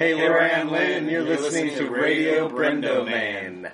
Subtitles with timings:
[0.00, 3.72] Hey, Laura Ann Lynn, you're listening to Radio Brendo Man.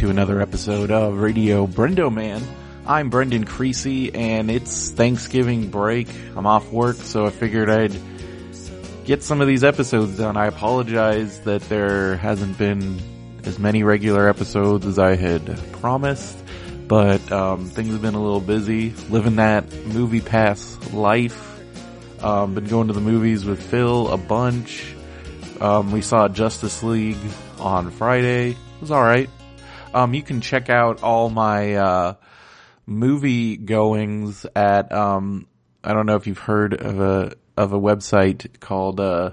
[0.00, 2.42] To another episode of Radio Brendo Man.
[2.86, 6.08] I'm Brendan Creasy and it's Thanksgiving break.
[6.34, 7.94] I'm off work so I figured I'd
[9.04, 10.38] get some of these episodes done.
[10.38, 12.98] I apologize that there hasn't been
[13.44, 16.38] as many regular episodes as I had promised,
[16.88, 21.60] but um, things have been a little busy living that movie pass life.
[22.24, 24.94] Um, been going to the movies with Phil a bunch.
[25.60, 27.18] Um, we saw Justice League
[27.58, 28.52] on Friday.
[28.52, 29.28] It was alright.
[29.92, 32.14] Um, you can check out all my, uh,
[32.86, 35.48] movie goings at, um,
[35.82, 39.32] I don't know if you've heard of a, of a website called, uh,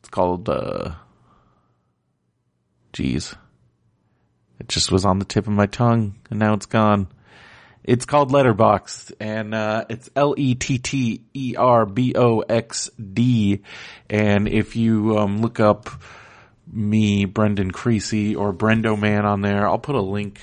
[0.00, 0.92] it's called, uh,
[2.92, 3.34] geez.
[4.60, 7.08] It just was on the tip of my tongue and now it's gone.
[7.84, 12.90] It's called Letterboxd, and uh, it's L E T T E R B O X
[12.90, 13.62] D.
[14.08, 15.90] And if you um, look up
[16.72, 20.40] me, Brendan Creasy, or Brendo Man on there, I'll put a link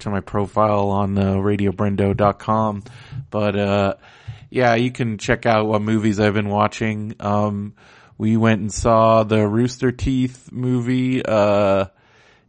[0.00, 2.84] to my profile on uh, RadioBrendo.com.
[3.30, 3.94] But uh,
[4.50, 7.14] yeah, you can check out what movies I've been watching.
[7.20, 7.74] Um,
[8.16, 11.24] we went and saw the Rooster Teeth movie.
[11.24, 11.86] Uh,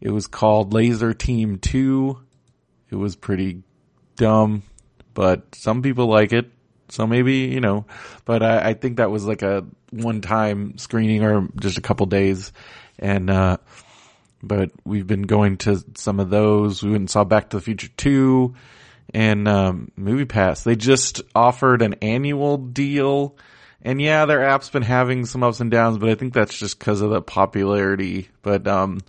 [0.01, 2.19] it was called Laser Team Two.
[2.89, 3.63] It was pretty
[4.15, 4.63] dumb,
[5.13, 6.51] but some people like it.
[6.89, 7.85] So maybe, you know,
[8.25, 12.05] but I, I think that was like a one time screening or just a couple
[12.07, 12.51] days.
[12.99, 13.57] And, uh,
[14.43, 16.83] but we've been going to some of those.
[16.83, 18.53] We went and saw Back to the Future 2
[19.13, 20.63] and, um, Movie Pass.
[20.63, 23.37] They just offered an annual deal.
[23.81, 26.77] And yeah, their app's been having some ups and downs, but I think that's just
[26.77, 28.29] because of the popularity.
[28.41, 28.99] But, um,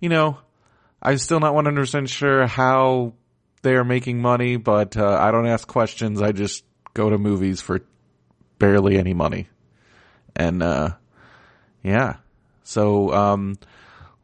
[0.00, 0.38] you know,
[1.02, 3.14] I'm still not 100% sure how
[3.62, 6.22] they are making money, but uh, I don't ask questions.
[6.22, 7.80] I just go to movies for
[8.58, 9.48] barely any money.
[10.36, 10.90] And uh
[11.82, 12.16] yeah.
[12.62, 13.58] So um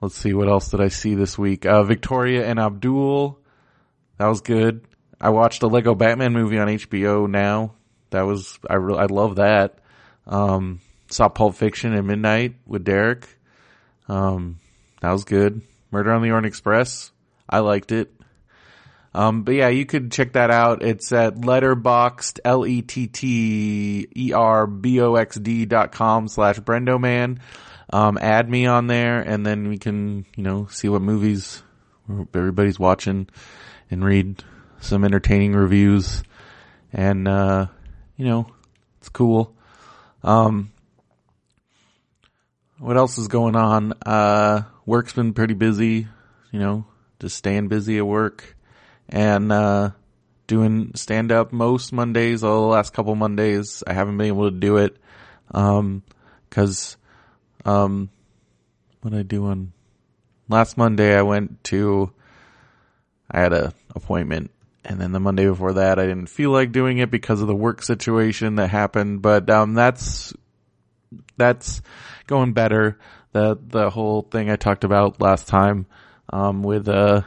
[0.01, 1.67] let's see what else did I see this week.
[1.67, 3.39] Uh Victoria and Abdul.
[4.19, 4.87] That was good.
[5.21, 7.75] I watched a Lego Batman movie on HBO now.
[8.11, 9.79] That was I re- I love that.
[10.27, 13.27] Um saw Pulp Fiction at midnight with Derek.
[14.09, 14.59] Um
[15.01, 15.63] that was good.
[15.91, 17.13] Murder on the Orient Express.
[17.49, 18.13] I liked it.
[19.15, 20.83] Um, but yeah, you could check that out.
[20.83, 24.05] It's at letterboxd, L-E-T-T-E-R-B-O-X-D
[25.65, 27.39] dot com slash Brendoman.
[27.91, 31.63] Um, add me on there and then we can, you know, see what movies
[32.35, 33.29] everybody's watching
[33.91, 34.43] and read
[34.81, 36.23] some entertaining reviews.
[36.93, 37.67] And, uh,
[38.17, 38.47] you know,
[38.99, 39.55] it's cool.
[40.25, 40.73] Um,
[42.79, 43.93] what else is going on?
[44.05, 46.09] Uh, work's been pretty busy,
[46.51, 46.87] you know,
[47.21, 48.57] just staying busy at work
[49.09, 49.91] and uh,
[50.47, 52.43] doing stand up most Mondays.
[52.43, 54.97] All the last couple Mondays, I haven't been able to do it
[55.51, 56.03] Um,
[56.49, 56.97] because
[57.67, 58.11] um,
[59.01, 59.73] what did I do on
[60.49, 61.17] last Monday?
[61.17, 62.13] I went to
[63.31, 64.51] I had a appointment,
[64.85, 67.55] and then the Monday before that, I didn't feel like doing it because of the
[67.57, 69.23] work situation that happened.
[69.23, 70.33] But um, that's
[71.37, 71.83] that's
[72.27, 72.99] going better.
[73.33, 75.87] The the whole thing I talked about last time
[76.31, 77.23] um, with uh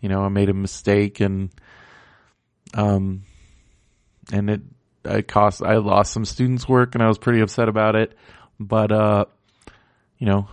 [0.00, 1.50] you know, I made a mistake and,
[2.74, 3.22] um,
[4.32, 4.60] and it,
[5.04, 8.16] it cost, I lost some students work and I was pretty upset about it.
[8.58, 9.24] But, uh,
[10.20, 10.46] you know,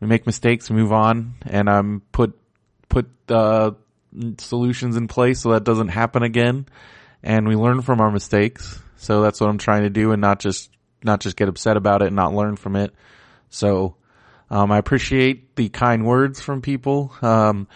[0.00, 2.36] we make mistakes, we move on and I'm put,
[2.88, 3.72] put, uh,
[4.38, 6.66] solutions in place so that doesn't happen again.
[7.22, 8.80] And we learn from our mistakes.
[8.96, 10.70] So that's what I'm trying to do and not just,
[11.04, 12.92] not just get upset about it and not learn from it.
[13.50, 13.96] So,
[14.50, 17.12] um, I appreciate the kind words from people.
[17.22, 17.68] Um,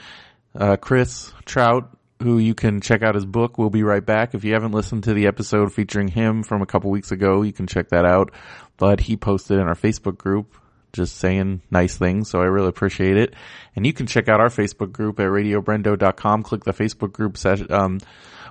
[0.58, 3.58] uh, Chris Trout, who you can check out his book.
[3.58, 4.34] We'll be right back.
[4.34, 7.52] If you haven't listened to the episode featuring him from a couple weeks ago, you
[7.52, 8.32] can check that out.
[8.76, 10.56] But he posted in our Facebook group
[10.94, 12.30] just saying nice things.
[12.30, 13.34] So I really appreciate it.
[13.76, 16.42] And you can check out our Facebook group at radiobrendo.com.
[16.42, 18.00] Click the Facebook group session, um,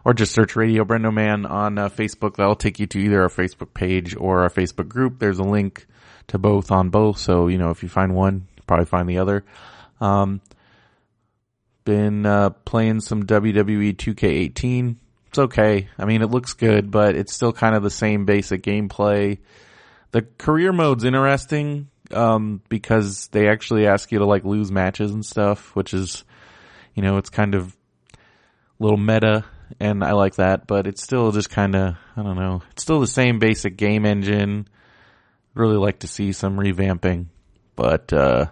[0.06, 2.36] or just search Radio Brendo Man on uh, Facebook.
[2.36, 5.18] That'll take you to either our Facebook page or our Facebook group.
[5.20, 5.88] There's a link
[6.28, 7.18] to both on both.
[7.18, 9.44] So, you know, if you find one, you probably find the other.
[10.00, 10.42] Um,
[11.86, 14.98] been uh, playing some WWE 2K18.
[15.28, 15.90] It's okay.
[15.98, 19.40] I mean, it looks good, but it's still kind of the same basic gameplay.
[20.12, 21.90] The career mode's interesting.
[22.14, 26.24] Um, because they actually ask you to like lose matches and stuff, which is,
[26.94, 27.76] you know, it's kind of
[28.80, 29.46] little meta
[29.80, 33.00] and I like that, but it's still just kind of, I don't know, it's still
[33.00, 34.68] the same basic game engine.
[35.54, 37.28] Really like to see some revamping,
[37.76, 38.48] but, uh,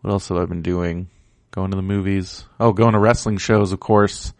[0.00, 1.08] what else have I been doing?
[1.50, 2.44] Going to the movies.
[2.58, 4.32] Oh, going to wrestling shows, of course.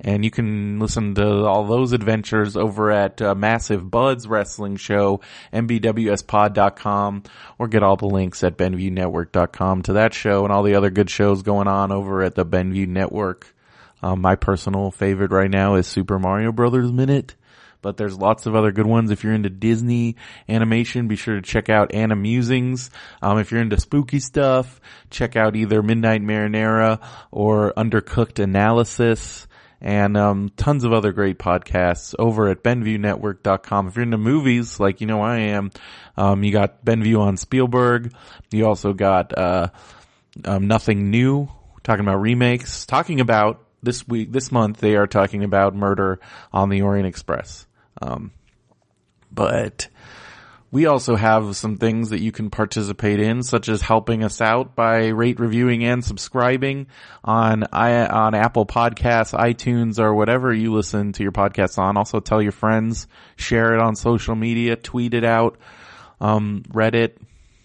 [0.00, 5.20] And you can listen to all those adventures over at uh, Massive Buds Wrestling Show,
[5.52, 7.22] mbwspod.com,
[7.58, 11.08] or get all the links at benviewnetwork.com to that show and all the other good
[11.08, 13.54] shows going on over at the Benview Network.
[14.02, 17.34] Um, my personal favorite right now is Super Mario Brothers Minute,
[17.80, 19.10] but there's lots of other good ones.
[19.10, 20.16] If you're into Disney
[20.48, 22.90] animation, be sure to check out Animusings.
[23.22, 27.00] Um, if you're into spooky stuff, check out either Midnight Marinara
[27.30, 29.46] or Undercooked Analysis
[29.80, 33.88] and um, tons of other great podcasts over at BenviewNetwork.com.
[33.88, 35.70] If you're into movies, like you know I am,
[36.16, 38.12] um, you got Benview on Spielberg.
[38.50, 39.68] You also got uh,
[40.44, 41.48] um, Nothing New,
[41.82, 46.20] talking about remakes, talking about this week, this month, they are talking about Murder
[46.52, 47.66] on the Orient Express.
[48.02, 48.32] Um,
[49.30, 49.88] but
[50.70, 54.74] we also have some things that you can participate in, such as helping us out
[54.74, 56.88] by rate, reviewing, and subscribing
[57.22, 61.96] on on Apple Podcasts, iTunes, or whatever you listen to your podcasts on.
[61.96, 65.56] Also, tell your friends, share it on social media, tweet it out,
[66.20, 67.16] um, Reddit,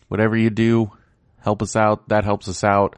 [0.07, 0.91] whatever you do,
[1.39, 2.09] help us out.
[2.09, 2.95] That helps us out,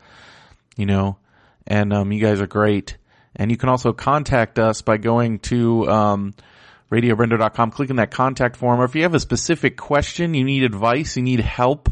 [0.76, 1.18] you know.
[1.66, 2.98] And um, you guys are great.
[3.36, 6.34] And you can also contact us by going to um,
[6.94, 8.80] radiobrendo.com, clicking that contact form.
[8.80, 11.90] Or if you have a specific question, you need advice, you need help,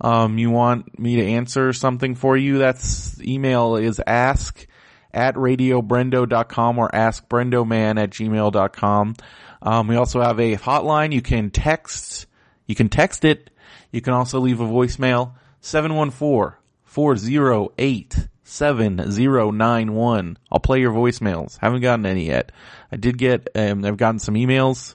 [0.00, 4.66] um, you want me to answer something for you, that's email is ask
[5.14, 9.14] at radiobrendo.com or askbrendoman at gmail.com.
[9.62, 11.12] Um, we also have a hotline.
[11.12, 12.26] You can text,
[12.66, 13.50] you can text it.
[13.92, 20.36] You can also leave a voicemail, 714 408 7091.
[20.50, 21.56] I'll play your voicemails.
[21.58, 22.52] Haven't gotten any yet.
[22.92, 24.94] I did get, um, I've gotten some emails,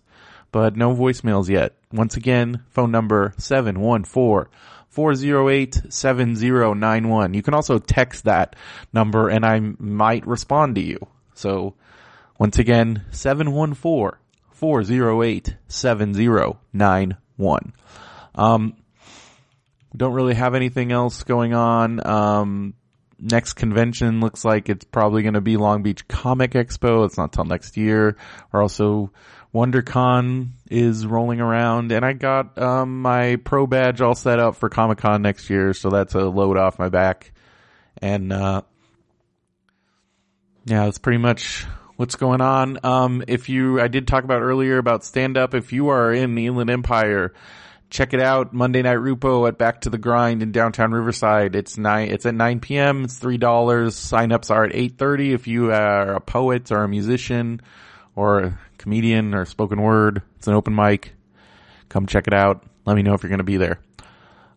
[0.51, 1.73] but no voicemails yet.
[1.91, 4.51] Once again, phone number 714
[4.89, 7.33] 408 7091.
[7.33, 8.55] You can also text that
[8.93, 11.07] number and I might respond to you.
[11.33, 11.73] So
[12.37, 14.19] once again, 714
[14.51, 17.73] 408 7091.
[18.35, 18.77] Um,
[19.95, 22.05] don't really have anything else going on.
[22.05, 22.75] Um,
[23.19, 27.05] next convention looks like it's probably going to be Long Beach Comic Expo.
[27.05, 28.17] It's not till next year.
[28.53, 29.11] Or also
[29.53, 34.69] WonderCon is rolling around and I got, um, my pro badge all set up for
[34.69, 35.73] Comic Con next year.
[35.73, 37.31] So that's a load off my back.
[38.01, 38.61] And, uh,
[40.65, 41.65] yeah, that's pretty much
[41.95, 42.79] what's going on.
[42.83, 45.53] Um, if you, I did talk about earlier about stand up.
[45.55, 47.33] If you are in Inland Empire,
[47.89, 48.53] check it out.
[48.53, 51.55] Monday Night Rupo at Back to the Grind in downtown Riverside.
[51.55, 52.09] It's nine.
[52.09, 53.03] It's at nine p.m.
[53.03, 53.95] It's three dollars.
[53.95, 55.33] Signups are at eight thirty.
[55.33, 57.61] If you are a poet or a musician
[58.15, 61.13] or a comedian or spoken word, it's an open mic.
[61.89, 62.63] Come check it out.
[62.85, 63.79] Let me know if you're going to be there.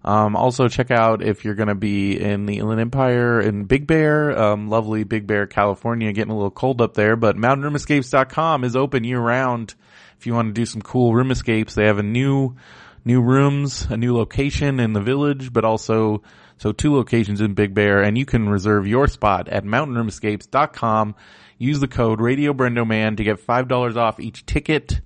[0.02, 3.86] Um, also check out if you're going to be in the Inland Empire in Big
[3.86, 8.76] Bear, um, lovely Big Bear, California, getting a little cold up there, but mountainroomescapes.com is
[8.76, 9.74] open year round.
[10.18, 12.56] If you want to do some cool room escapes, they have a new
[13.04, 16.22] new rooms, a new location in the village, but also
[16.58, 21.14] so two locations in Big Bear, and you can reserve your spot at mountainroomescapes.com.
[21.56, 25.00] Use the code Radio Brendoman to get five dollars off each ticket.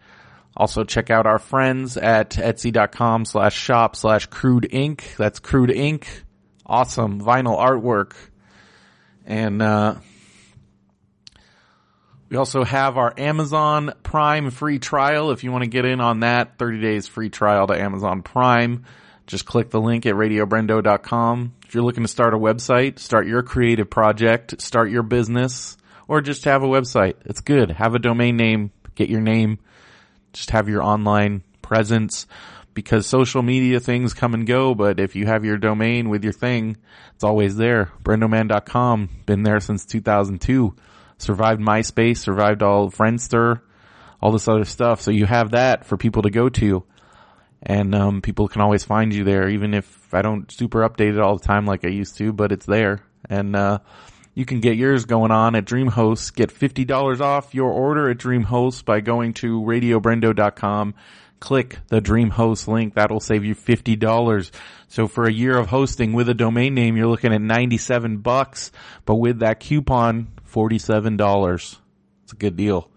[0.56, 5.14] Also check out our friends at etsy.com slash shop slash crude ink.
[5.16, 6.24] That's crude ink.
[6.64, 8.12] Awesome vinyl artwork.
[9.26, 9.96] And, uh,
[12.34, 15.30] we also have our Amazon Prime free trial.
[15.30, 18.86] If you want to get in on that, 30 days free trial to Amazon Prime.
[19.28, 21.54] Just click the link at radiobrendo.com.
[21.64, 25.76] If you're looking to start a website, start your creative project, start your business,
[26.08, 27.14] or just have a website.
[27.24, 27.70] It's good.
[27.70, 29.60] Have a domain name, get your name,
[30.32, 32.26] just have your online presence
[32.74, 36.32] because social media things come and go, but if you have your domain with your
[36.32, 36.78] thing,
[37.14, 37.92] it's always there.
[38.02, 40.74] Brendoman.com, been there since 2002
[41.18, 43.60] survived MySpace, survived all Friendster,
[44.20, 45.00] all this other stuff.
[45.00, 46.84] So you have that for people to go to.
[47.62, 51.20] And, um, people can always find you there, even if I don't super update it
[51.20, 53.00] all the time like I used to, but it's there.
[53.28, 53.78] And, uh,
[54.34, 56.34] you can get yours going on at DreamHost.
[56.34, 60.94] Get $50 off your order at DreamHost by going to radiobrendo.com.
[61.38, 62.94] Click the DreamHost link.
[62.94, 64.50] That'll save you $50.
[64.88, 68.72] So for a year of hosting with a domain name, you're looking at 97 bucks.
[69.04, 71.78] But with that coupon, $47.
[72.22, 72.90] It's a good deal.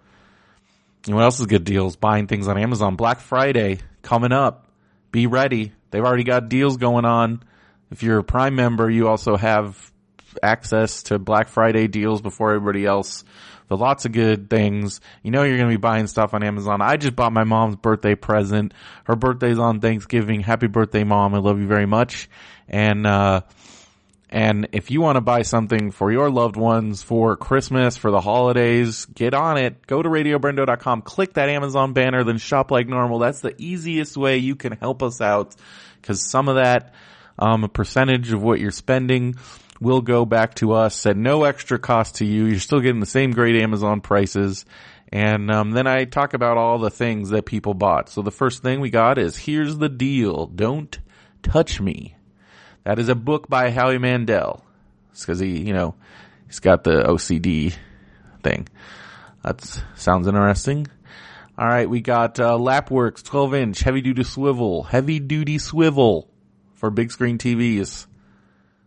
[1.05, 1.95] And what else is good deals?
[1.95, 2.95] Buying things on Amazon.
[2.95, 4.67] Black Friday coming up.
[5.11, 5.71] Be ready.
[5.91, 7.43] They've already got deals going on.
[7.91, 9.91] If you're a Prime member, you also have
[10.43, 13.23] access to Black Friday deals before everybody else.
[13.69, 15.01] But lots of good things.
[15.23, 16.81] You know you're going to be buying stuff on Amazon.
[16.81, 18.73] I just bought my mom's birthday present.
[19.05, 20.41] Her birthday's on Thanksgiving.
[20.41, 21.33] Happy birthday, mom.
[21.35, 22.29] I love you very much.
[22.69, 23.41] And, uh,
[24.29, 28.19] and if you want to buy something for your loved ones for Christmas, for the
[28.19, 29.87] holidays, get on it.
[29.87, 33.19] Go to radiobrendo.com, click that Amazon banner, then shop like normal.
[33.19, 35.55] That's the easiest way you can help us out
[36.01, 36.93] because some of that,
[37.39, 39.35] um, a percentage of what you're spending
[39.79, 42.45] will go back to us at no extra cost to you.
[42.45, 44.65] You're still getting the same great Amazon prices.
[45.09, 48.09] And um, then I talk about all the things that people bought.
[48.09, 50.47] So the first thing we got is Here's the Deal.
[50.47, 50.99] Don't
[51.43, 52.16] Touch Me.
[52.87, 54.63] That is a book by Howie Mandel.
[55.11, 55.95] It's because he, you know,
[56.45, 57.75] he's got the OCD
[58.41, 58.69] thing.
[59.43, 59.59] That
[59.97, 60.87] sounds interesting.
[61.57, 66.29] All right, we got uh, Lapworks 12 inch heavy duty swivel, heavy duty swivel
[66.75, 68.07] for big screen TVs.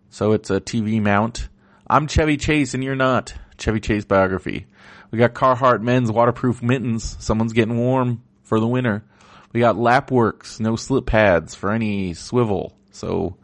[0.08, 1.50] So it's a TV mount.
[1.86, 3.34] I'm Chevy Chase and you're not.
[3.58, 4.66] Chevy Chase biography.
[5.10, 7.18] We got Carhartt men's waterproof mittens.
[7.20, 9.04] Someone's getting warm for the winter.
[9.52, 12.78] We got Lapworks, no slip pads for any swivel.
[12.92, 13.36] So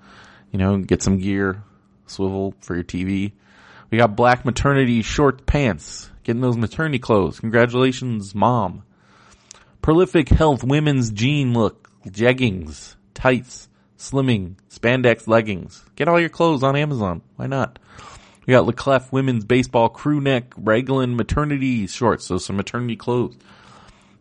[0.56, 1.62] you know, get some gear,
[2.06, 3.32] swivel for your TV.
[3.90, 7.40] We got black maternity short pants, getting those maternity clothes.
[7.40, 8.82] Congratulations, mom.
[9.82, 15.84] Prolific health women's jean look, jeggings, tights, slimming, spandex leggings.
[15.94, 17.20] Get all your clothes on Amazon.
[17.36, 17.78] Why not?
[18.46, 23.36] We got LeClef women's baseball crew neck Raglan maternity shorts, so some maternity clothes.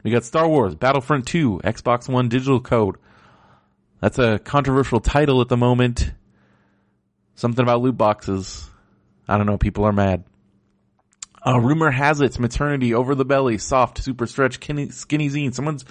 [0.04, 2.98] We got Star Wars Battlefront 2 Xbox One digital code.
[4.02, 6.12] That's a controversial title at the moment.
[7.46, 8.68] Something about loot boxes.
[9.28, 9.60] I don't know.
[9.60, 10.24] People are mad.
[11.46, 15.54] Uh, rumor has it, maternity over the belly, soft, super stretch, skinny, skinny zine.
[15.54, 15.86] Someone's,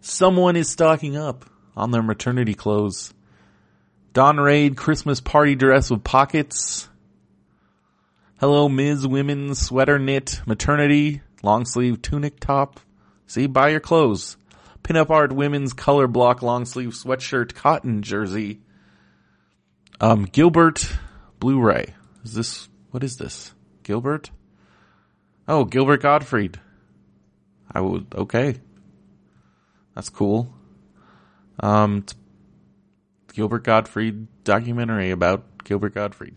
[0.00, 1.44] someone is stocking up
[1.76, 3.12] on their maternity clothes.
[4.14, 6.88] Don Raid Christmas party dress with pockets.
[8.40, 9.06] Hello Ms.
[9.06, 12.80] Women's sweater knit maternity long sleeve tunic top.
[13.26, 14.38] See, buy your clothes.
[14.82, 18.62] Pinup art women's color block long sleeve sweatshirt cotton jersey.
[20.04, 20.86] Um, Gilbert
[21.40, 21.94] Blu-ray.
[22.24, 23.54] Is this, what is this?
[23.84, 24.30] Gilbert?
[25.48, 26.60] Oh, Gilbert Gottfried.
[27.72, 28.56] I would, okay.
[29.94, 30.54] That's cool.
[31.58, 32.04] Um,
[33.32, 36.36] Gilbert Gottfried documentary about Gilbert Gottfried.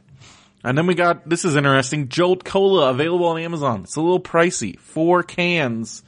[0.64, 3.82] And then we got, this is interesting, Jolt Cola available on Amazon.
[3.84, 4.80] It's a little pricey.
[4.80, 6.04] Four cans.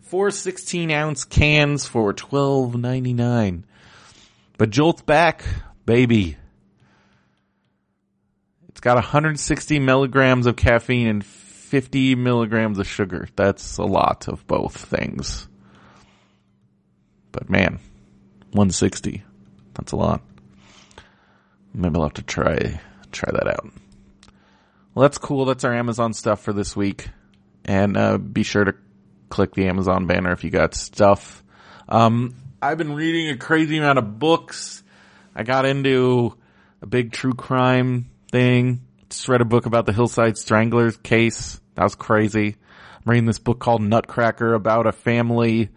[0.00, 3.66] Four 16 ounce cans for twelve ninety nine.
[4.56, 5.44] But Jolt's back,
[5.84, 6.38] baby.
[8.82, 13.28] Got 160 milligrams of caffeine and 50 milligrams of sugar.
[13.36, 15.46] That's a lot of both things.
[17.30, 17.78] But man,
[18.50, 19.22] 160.
[19.74, 20.20] That's a lot.
[21.72, 22.80] Maybe I'll have to try,
[23.12, 23.70] try that out.
[24.94, 25.44] Well, that's cool.
[25.44, 27.08] That's our Amazon stuff for this week.
[27.64, 28.74] And, uh, be sure to
[29.28, 31.44] click the Amazon banner if you got stuff.
[31.88, 34.82] Um, I've been reading a crazy amount of books.
[35.36, 36.36] I got into
[36.82, 38.80] a big true crime thing.
[39.10, 41.60] Just read a book about the Hillside Stranglers case.
[41.74, 42.56] That was crazy.
[42.96, 45.68] I'm reading this book called Nutcracker about a family,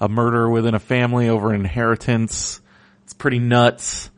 [0.00, 2.60] a murder within a family over inheritance.
[3.04, 4.10] It's pretty nuts.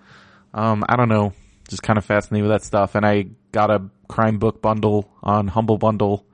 [0.55, 1.35] Um, I don't know.
[1.69, 2.95] Just kind of fascinated with that stuff.
[2.95, 6.27] And I got a crime book bundle on Humble Bundle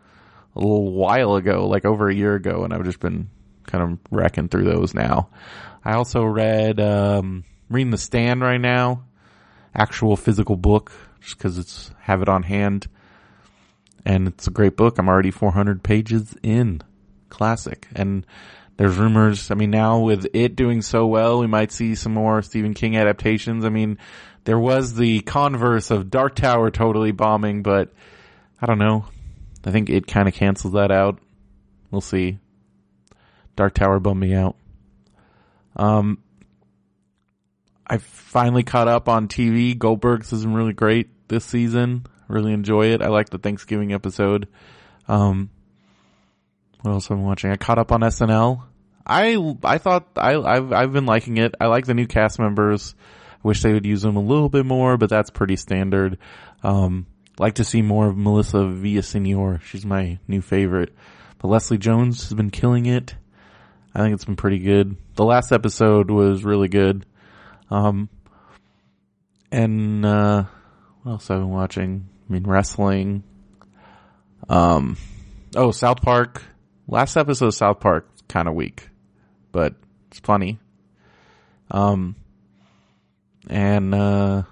[0.55, 3.29] a little while ago, like over a year ago, and I've just been
[3.67, 5.31] kind of racking through those now.
[5.85, 9.05] I also read, um, reading The Stand right now.
[9.75, 12.89] Actual physical book just because it's have it on hand,
[14.05, 14.99] and it's a great book.
[14.99, 16.83] I'm already 400 pages in,
[17.29, 18.27] classic, and
[18.77, 19.51] there's rumors.
[19.51, 22.97] I mean, now with it doing so well, we might see some more Stephen King
[22.97, 23.65] adaptations.
[23.65, 23.99] I mean,
[24.45, 27.93] there was the converse of Dark Tower totally bombing, but
[28.61, 29.05] I don't know.
[29.65, 31.19] I think it kind of cancels that out.
[31.91, 32.39] We'll see.
[33.57, 34.57] Dark Tower bummed me out.
[35.77, 36.23] Um,
[37.91, 39.77] I finally caught up on TV.
[39.77, 42.07] Goldberg's been really great this season.
[42.29, 43.03] Really enjoy it.
[43.03, 44.47] I like the Thanksgiving episode.
[45.09, 45.51] Um,
[46.83, 47.51] what else am I watching?
[47.51, 48.63] I caught up on SNL.
[49.05, 51.57] I I thought I I've I've been liking it.
[51.61, 52.95] I like the new cast members.
[53.43, 56.19] Wish they would use them a little bit more, but that's pretty standard.
[56.63, 57.07] Um,
[57.41, 59.63] like to see more of Melissa Villaseñor.
[59.63, 60.95] She's my new favorite.
[61.39, 63.17] But Leslie Jones has been killing it.
[63.93, 64.97] I think it's been pretty good.
[65.17, 67.05] The last episode was really good.
[67.71, 68.09] Um,
[69.53, 70.45] and, uh,
[71.03, 72.09] what else I've been watching?
[72.29, 73.23] I mean, wrestling.
[74.49, 74.97] Um,
[75.55, 76.43] oh, South Park.
[76.87, 78.89] Last episode of South Park kind of weak,
[79.53, 79.75] but
[80.09, 80.59] it's funny.
[81.71, 82.17] Um,
[83.49, 84.43] and uh,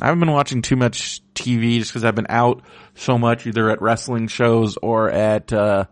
[0.00, 2.62] I haven't been watching too much TV just because I've been out
[2.94, 5.84] so much, either at wrestling shows or at uh,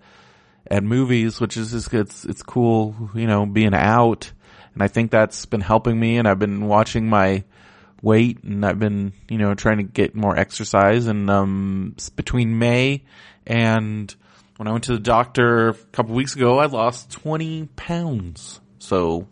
[0.70, 4.32] at movies, which is just it's it's cool, you know, being out,
[4.76, 6.18] and I think that's been helping me.
[6.18, 7.44] And I've been watching my
[8.02, 11.06] weight, and I've been you know trying to get more exercise.
[11.06, 13.04] And um, between May
[13.46, 14.14] and
[14.58, 18.60] when I went to the doctor a couple weeks ago, I lost twenty pounds.
[18.78, 19.26] So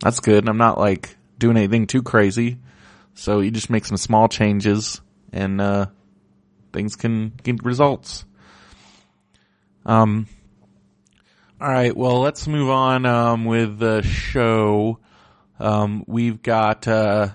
[0.00, 0.48] that's good.
[0.48, 2.58] I'm not like doing anything too crazy.
[3.14, 5.00] So you just make some small changes
[5.32, 5.86] and, uh,
[6.72, 8.24] things can get results.
[9.86, 10.28] Um,
[11.60, 11.96] all right.
[11.96, 14.98] Well, let's move on, um, with the show.
[15.58, 17.30] Um, we've got, uh,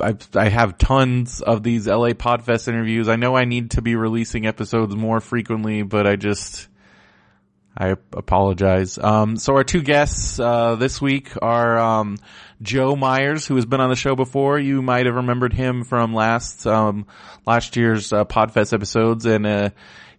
[0.00, 3.08] I, I have tons of these LA Podfest interviews.
[3.08, 6.68] I know I need to be releasing episodes more frequently, but I just,
[7.76, 8.96] I apologize.
[8.98, 12.16] Um, so our two guests, uh, this week are, um,
[12.62, 14.58] Joe Myers, who has been on the show before.
[14.58, 17.06] You might have remembered him from last, um,
[17.46, 19.70] last year's, uh, Podfest episodes and, uh,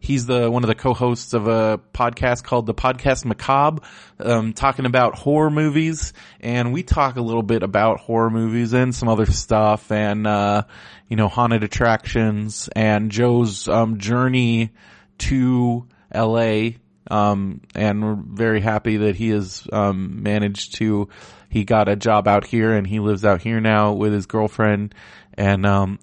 [0.04, 3.84] He's the one of the co-hosts of a podcast called the Podcast Macabre,
[4.20, 8.96] um, talking about horror movies, and we talk a little bit about horror movies and
[8.96, 10.64] some other stuff, and uh,
[11.08, 14.72] you know, haunted attractions, and Joe's um, journey
[15.20, 16.78] to L.A.
[17.12, 21.10] Um, and we're very happy that he has um, managed to.
[21.48, 24.96] He got a job out here, and he lives out here now with his girlfriend,
[25.36, 26.00] and um,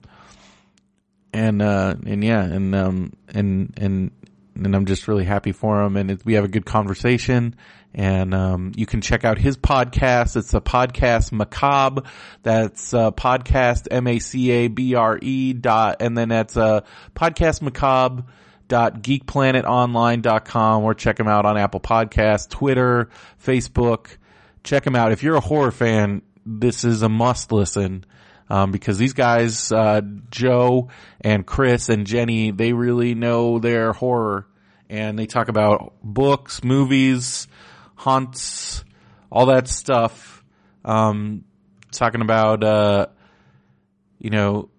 [1.39, 4.11] and uh, and yeah, and um, and and
[4.57, 7.55] and I'm just really happy for him, and it, we have a good conversation.
[7.95, 10.37] And um, you can check out his podcast.
[10.37, 12.03] It's a podcast macabre.
[12.43, 16.83] That's uh, podcast m a c a b r e dot, and then that's uh,
[17.15, 18.25] podcast macabre
[18.67, 23.09] dot geekplanetonline.com or check him out on Apple Podcasts, Twitter,
[23.43, 24.17] Facebook.
[24.65, 25.13] Check him out.
[25.13, 28.05] If you're a horror fan, this is a must listen.
[28.51, 30.01] Um, because these guys, uh,
[30.31, 30.89] Joe
[31.21, 34.47] and Chris and Jenny, they really know their horror
[34.89, 37.47] and they talk about books, movies,
[37.95, 38.85] haunts,
[39.31, 40.43] all that stuff.
[40.85, 41.45] Um,
[41.93, 43.07] talking about, uh,
[44.19, 44.71] you know,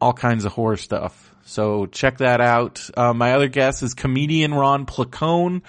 [0.00, 1.34] all kinds of horror stuff.
[1.46, 2.88] So check that out.
[2.96, 5.62] Uh, my other guest is comedian Ron Placone.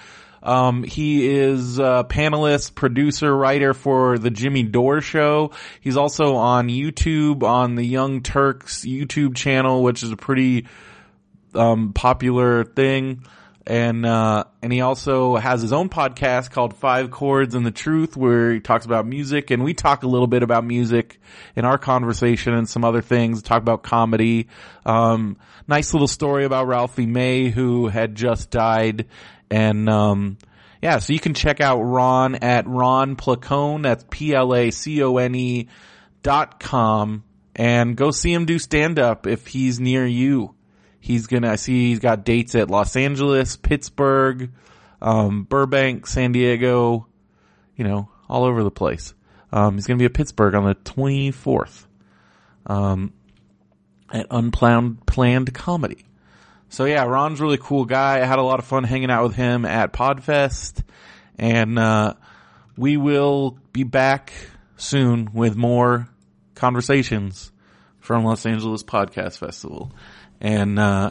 [0.46, 5.50] Um, he is a panelist, producer, writer for the Jimmy Dore Show.
[5.80, 10.66] He's also on YouTube on the Young Turks YouTube channel, which is a pretty
[11.52, 13.24] um, popular thing.
[13.66, 18.16] And uh, and he also has his own podcast called Five Chords and the Truth,
[18.16, 21.20] where he talks about music, and we talk a little bit about music
[21.56, 23.42] in our conversation and some other things.
[23.42, 24.46] Talk about comedy.
[24.84, 29.06] Um, nice little story about Ralphie May, who had just died,
[29.50, 30.38] and um,
[30.82, 33.82] yeah, so you can check out Ron at Ron Placone.
[33.82, 35.68] That's P L A C O N E
[36.22, 40.54] dot com, and go see him do stand up if he's near you.
[41.00, 41.50] He's gonna.
[41.50, 44.50] I see he's got dates at Los Angeles, Pittsburgh,
[45.00, 47.06] um, Burbank, San Diego.
[47.76, 49.14] You know, all over the place.
[49.52, 51.86] Um, he's gonna be at Pittsburgh on the twenty fourth.
[52.66, 53.12] Um,
[54.12, 56.05] at Unplanned Planned Comedy.
[56.68, 58.20] So yeah, Ron's really cool guy.
[58.20, 60.82] I had a lot of fun hanging out with him at Podfest,
[61.38, 62.14] and uh,
[62.76, 64.32] we will be back
[64.76, 66.08] soon with more
[66.54, 67.52] conversations
[68.00, 69.92] from Los Angeles Podcast Festival,
[70.40, 71.10] and uh,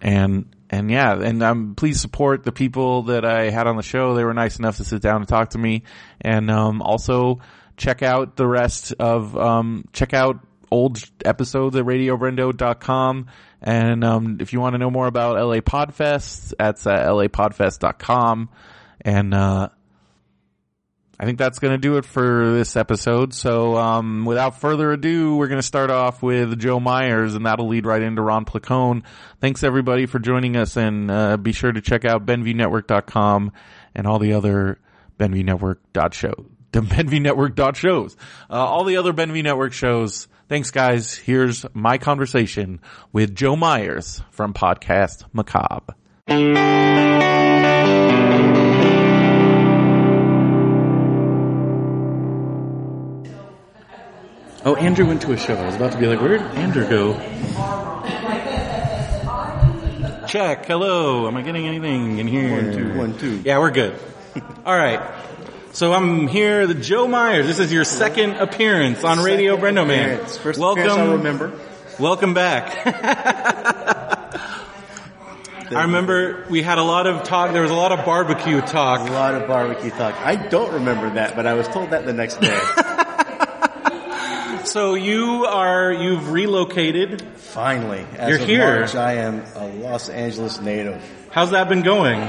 [0.00, 4.14] and and yeah, and um, please support the people that I had on the show.
[4.14, 5.82] They were nice enough to sit down and talk to me,
[6.20, 7.40] and um, also
[7.76, 13.26] check out the rest of um, check out old episodes at radiobrendo.com.
[13.62, 18.48] And um, if you want to know more about LA Podfest, that's at lapodfest.com.
[19.02, 19.68] And uh,
[21.18, 23.34] I think that's going to do it for this episode.
[23.34, 27.68] So um, without further ado, we're going to start off with Joe Myers, and that'll
[27.68, 29.02] lead right into Ron Placone.
[29.40, 33.52] Thanks everybody for joining us, and uh, be sure to check out BenviewNetwork.com
[33.94, 34.78] and all the other
[35.18, 36.59] BenviewNetwork.show.
[36.72, 38.16] The BenviewNetwork shows.
[38.48, 40.28] Uh, all the other Benview Network shows.
[40.48, 41.16] Thanks guys.
[41.16, 42.80] Here's my conversation
[43.12, 45.94] with Joe Myers from Podcast Macabre.
[54.62, 55.54] Oh, Andrew went to a show.
[55.54, 57.14] I was about to be like, where did Andrew go?
[60.26, 60.66] Check.
[60.66, 61.26] Hello.
[61.26, 62.62] Am I getting anything in here?
[62.62, 63.42] One, two, one, two.
[63.44, 63.98] Yeah, we're good.
[64.64, 65.00] All right.
[65.72, 67.46] So I'm here, the Joe Myers.
[67.46, 70.18] This is your second appearance on Radio Brendo Man.
[70.26, 70.88] First Welcome.
[70.88, 71.52] I remember.
[71.98, 72.84] Welcome back.
[75.72, 77.52] I remember we had a lot of talk.
[77.52, 79.08] There was a lot of barbecue talk.
[79.08, 80.16] A lot of barbecue talk.
[80.16, 82.58] I don't remember that, but I was told that the next day.
[84.64, 87.22] So you are you've relocated.
[87.36, 88.80] Finally, You're here.
[88.80, 91.02] March, I am a Los Angeles native.
[91.30, 92.20] How's that been going?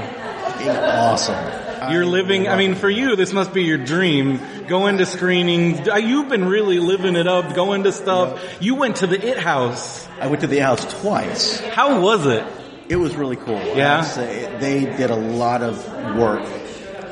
[0.66, 1.92] Fucking awesome.
[1.92, 2.48] You're living.
[2.48, 4.40] I mean, for you, this must be your dream.
[4.68, 5.88] Going to screenings.
[5.88, 7.54] Uh, You've been really living it up.
[7.54, 8.40] Going to stuff.
[8.60, 10.06] You went to the It House.
[10.20, 11.58] I went to the house twice.
[11.60, 12.44] How was it?
[12.88, 13.60] It was really cool.
[13.76, 14.02] Yeah?
[14.02, 15.84] say, they did a lot of
[16.16, 16.46] work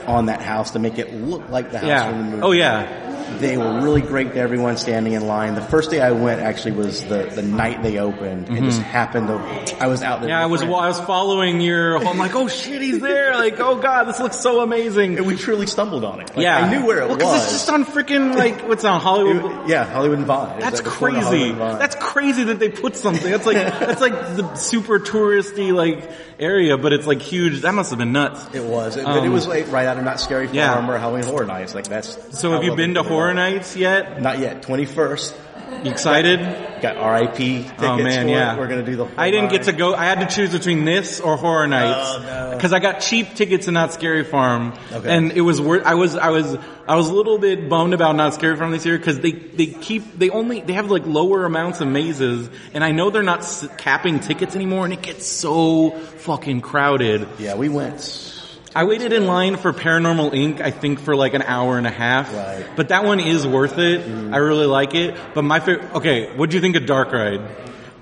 [0.06, 2.30] on that house to make it look like the house from the Yeah.
[2.30, 2.42] movie.
[2.42, 3.09] Oh yeah.
[3.38, 5.54] They were really great to everyone standing in line.
[5.54, 8.48] The first day I went actually was the, the night they opened.
[8.50, 10.28] It just happened to, I was out there.
[10.28, 10.28] Mm-hmm.
[10.28, 11.96] Yeah, I was with I was following your.
[11.98, 13.34] I'm like, oh shit, he's there!
[13.34, 15.18] Like, oh god, this looks so amazing.
[15.18, 16.28] And we truly stumbled on it.
[16.30, 17.24] Like, yeah, I knew where it well, was.
[17.24, 19.44] Cause it's just on freaking like what's on Hollywood.
[19.64, 20.60] It- yeah, Hollywood and Vine.
[20.60, 21.52] That's at the corner of crazy.
[21.52, 23.30] That's crazy that they put something.
[23.30, 27.60] That's like that's like the super touristy like area, but it's like huge.
[27.60, 28.54] That must have been nuts.
[28.54, 30.88] It was, but it Um, was like right out of Knott's Scary Farm Yeah.
[30.90, 31.74] or Halloween Horror Nights.
[31.74, 32.38] Like that's.
[32.38, 33.30] So have you been to it Horror.
[33.30, 34.20] Uh, nights yet?
[34.20, 34.62] Not yet.
[34.62, 35.36] Twenty first.
[35.84, 36.40] You excited?
[36.82, 37.72] Got RIP tickets.
[37.78, 38.32] Oh man, for it.
[38.32, 38.58] yeah.
[38.58, 39.04] We're gonna do the.
[39.06, 39.94] Whole I didn't get to go.
[39.94, 42.56] I had to choose between this or Horror oh, Nights Oh, no.
[42.56, 45.08] because I got cheap tickets to Knott's Scary Farm, Okay.
[45.08, 45.86] and it was worth.
[45.86, 46.56] I was I was
[46.88, 49.66] I was a little bit bummed about Knott's Scary Farm this year because they they
[49.66, 53.40] keep they only they have like lower amounts of mazes, and I know they're not
[53.40, 57.28] s- capping tickets anymore, and it gets so fucking crowded.
[57.38, 58.00] Yeah, we went.
[58.74, 60.60] I waited in line for Paranormal Inc.
[60.60, 62.32] I think for like an hour and a half.
[62.32, 62.64] Right.
[62.76, 64.02] But that one is worth it.
[64.02, 64.32] Mm-hmm.
[64.32, 65.16] I really like it.
[65.34, 65.92] But my favorite.
[65.94, 67.40] Okay, what do you think of Dark Ride?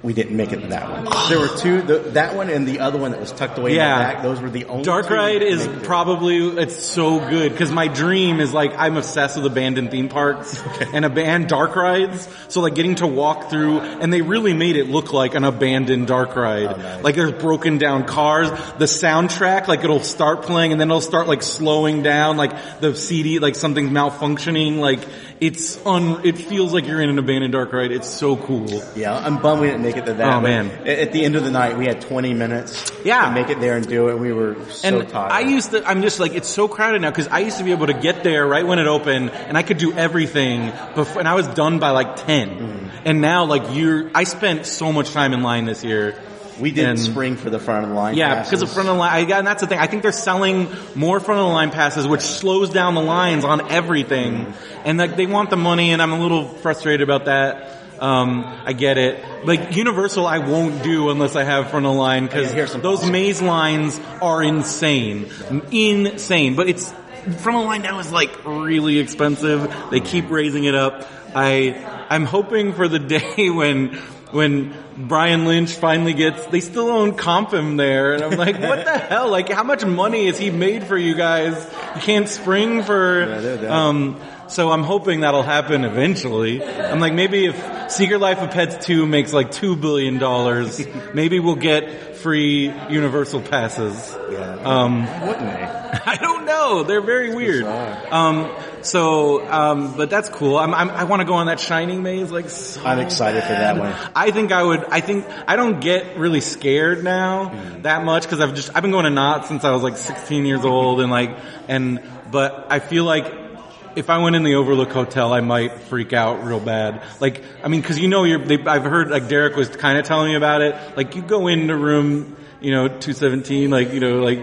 [0.00, 1.28] We didn't make it to that one.
[1.28, 1.82] There were two.
[1.82, 3.94] The, that one and the other one that was tucked away Yeah.
[3.94, 4.22] in the back.
[4.22, 4.84] Those were the only.
[4.84, 9.44] Dark Ride is probably it's so good because my dream is like I'm obsessed with
[9.46, 12.28] abandoned theme parks and abandoned dark rides.
[12.46, 16.06] So like getting to walk through and they really made it look like an abandoned
[16.06, 16.66] dark ride.
[16.66, 17.02] Oh, nice.
[17.02, 18.50] Like there's broken down cars.
[18.78, 22.94] The soundtrack like it'll start playing and then it'll start like slowing down like the
[22.94, 24.78] CD like something's malfunctioning.
[24.78, 25.00] Like
[25.40, 26.24] it's un.
[26.24, 27.90] It feels like you're in an abandoned dark ride.
[27.90, 28.82] It's so cool.
[28.96, 30.34] Yeah, I'm bummed we didn't make it to that.
[30.34, 30.70] Oh, man.
[30.86, 32.92] At at the end of the night, we had 20 minutes.
[33.04, 33.28] Yeah.
[33.28, 34.18] To make it there and do it.
[34.18, 35.32] We were so and tired.
[35.32, 37.72] I used to, I'm just like, it's so crowded now because I used to be
[37.72, 41.28] able to get there right when it opened and I could do everything before, and
[41.28, 42.48] I was done by like 10.
[42.48, 42.90] Mm.
[43.04, 46.20] And now like you're, I spent so much time in line this year.
[46.60, 48.16] We did and- spring for the front of the line.
[48.16, 48.50] Yeah, passes.
[48.50, 49.78] because of front of the line, I, and that's the thing.
[49.78, 53.44] I think they're selling more front of the line passes, which slows down the lines
[53.44, 54.46] on everything.
[54.46, 54.54] Mm.
[54.84, 57.77] And like they want the money, and I'm a little frustrated about that.
[58.00, 59.44] Um, I get it.
[59.44, 63.98] Like Universal, I won't do unless I have front of line because those maze lines
[64.22, 65.30] are insane,
[65.72, 66.54] insane.
[66.54, 66.92] But it's
[67.40, 69.74] front of line now is like really expensive.
[69.90, 71.06] They keep raising it up.
[71.34, 73.94] I I'm hoping for the day when
[74.30, 78.98] when Brian Lynch finally gets, they still own Compim there, and I'm like, what the
[78.98, 79.30] hell?
[79.30, 81.54] Like, how much money has he made for you guys?
[81.94, 83.70] You can't spring for, Yeah, they're dead.
[83.70, 86.62] um, so I'm hoping that'll happen eventually.
[86.64, 90.84] I'm like, maybe if Secret Life of Pets 2 makes like two billion dollars,
[91.14, 94.16] maybe we'll get free Universal passes.
[94.30, 94.56] Yeah.
[94.64, 95.62] Um, Wouldn't they?
[96.06, 96.82] I don't know.
[96.82, 97.64] They're very weird.
[97.64, 98.50] Um,
[98.82, 100.56] so, um, but that's cool.
[100.58, 102.30] I'm, I'm, I want to go on that Shining maze.
[102.30, 103.94] Like, so I'm excited for that one.
[104.14, 104.84] I think I would.
[104.84, 107.82] I think I don't get really scared now Mm.
[107.82, 110.44] that much because I've just I've been going to Knott's since I was like 16
[110.44, 111.36] years old and like
[111.68, 113.47] and but I feel like.
[113.96, 117.02] If I went in the Overlook Hotel, I might freak out real bad.
[117.20, 120.04] Like, I mean, cause you know, you're, they, I've heard, like Derek was kind of
[120.04, 120.96] telling me about it.
[120.96, 124.40] Like, you go into room, you know, 217, like, you know, like,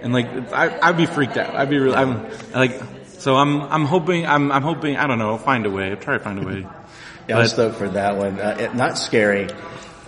[0.00, 1.54] and like, I, I'd be freaked out.
[1.54, 2.80] I'd be really, I'm like,
[3.18, 5.90] so I'm, I'm hoping, I'm, I'm hoping, I don't know, find a way.
[5.90, 6.66] I'll try to find a way.
[7.28, 8.40] Yeah, But- stoked for that one.
[8.40, 9.48] Uh, it, not scary.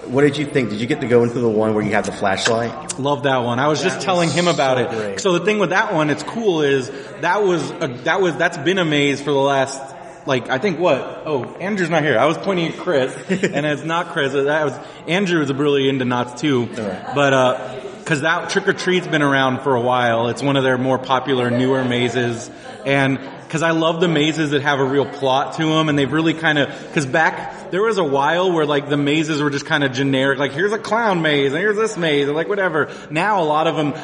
[0.09, 0.71] What did you think?
[0.71, 2.99] Did you get to go into the one where you had the flashlight?
[2.99, 3.59] Love that one.
[3.59, 4.91] I was just That telling him about so it.
[4.91, 5.21] great.
[5.21, 6.91] So the thing with that one, it's cool is
[7.21, 9.81] that was a, that was that's been a maze for the last
[10.27, 11.23] like I think what?
[11.27, 12.19] Oh, Andrew's not here.
[12.19, 14.33] I was pointing at Chris, and it's not Chris.
[14.33, 14.73] That was
[15.07, 16.69] Andrew is really into Knott's too.
[16.79, 17.15] Alright.
[17.15, 20.29] But uh, because that Trick or Treat's been around for a while.
[20.29, 22.51] It's one of their more popular, newer mazes,
[22.85, 23.19] and
[23.55, 26.35] because I love the mazes that have a real plot to them, and they've really
[26.35, 29.85] kind of because back there was a while where like the mazes were just kind
[29.85, 32.93] of generic, like here's a clown maze and here's this maze, and like whatever.
[33.13, 33.95] Now a lot of them.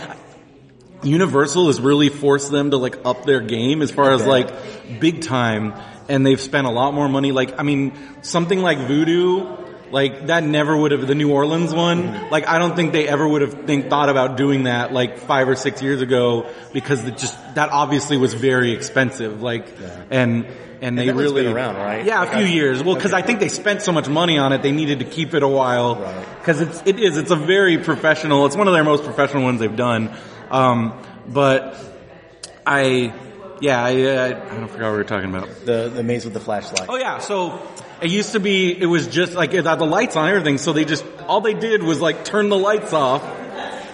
[1.02, 5.22] Universal has really forced them to like up their game as far as like big
[5.22, 5.74] time
[6.08, 9.56] and they've spent a lot more money like I mean something like Voodoo
[9.92, 12.31] Like that never would have the New Orleans one.
[12.31, 15.48] Like I don't think they ever would have think thought about doing that like five
[15.48, 19.42] or six years ago because it just that obviously was very expensive.
[19.42, 19.66] Like
[20.11, 20.46] and
[20.81, 22.07] and they that really been around, right?
[22.07, 22.83] Yeah, Like, a few I- years.
[22.83, 23.22] Well, because okay.
[23.22, 25.48] I think they spent so much money on it, they needed to keep it a
[25.48, 25.96] while.
[25.96, 26.26] Right.
[26.38, 28.46] Because it's it is it's a very professional.
[28.46, 30.11] It's one of their most professional ones they've done.
[30.50, 31.76] Um, but
[32.66, 33.12] I
[33.61, 35.48] yeah I, I I don't forget what we were talking about.
[35.66, 36.87] The the maze with the flashlight.
[36.88, 37.61] Oh yeah, so
[38.02, 40.72] it used to be, it was just like, it had the lights on everything, so
[40.72, 43.22] they just, all they did was like turn the lights off.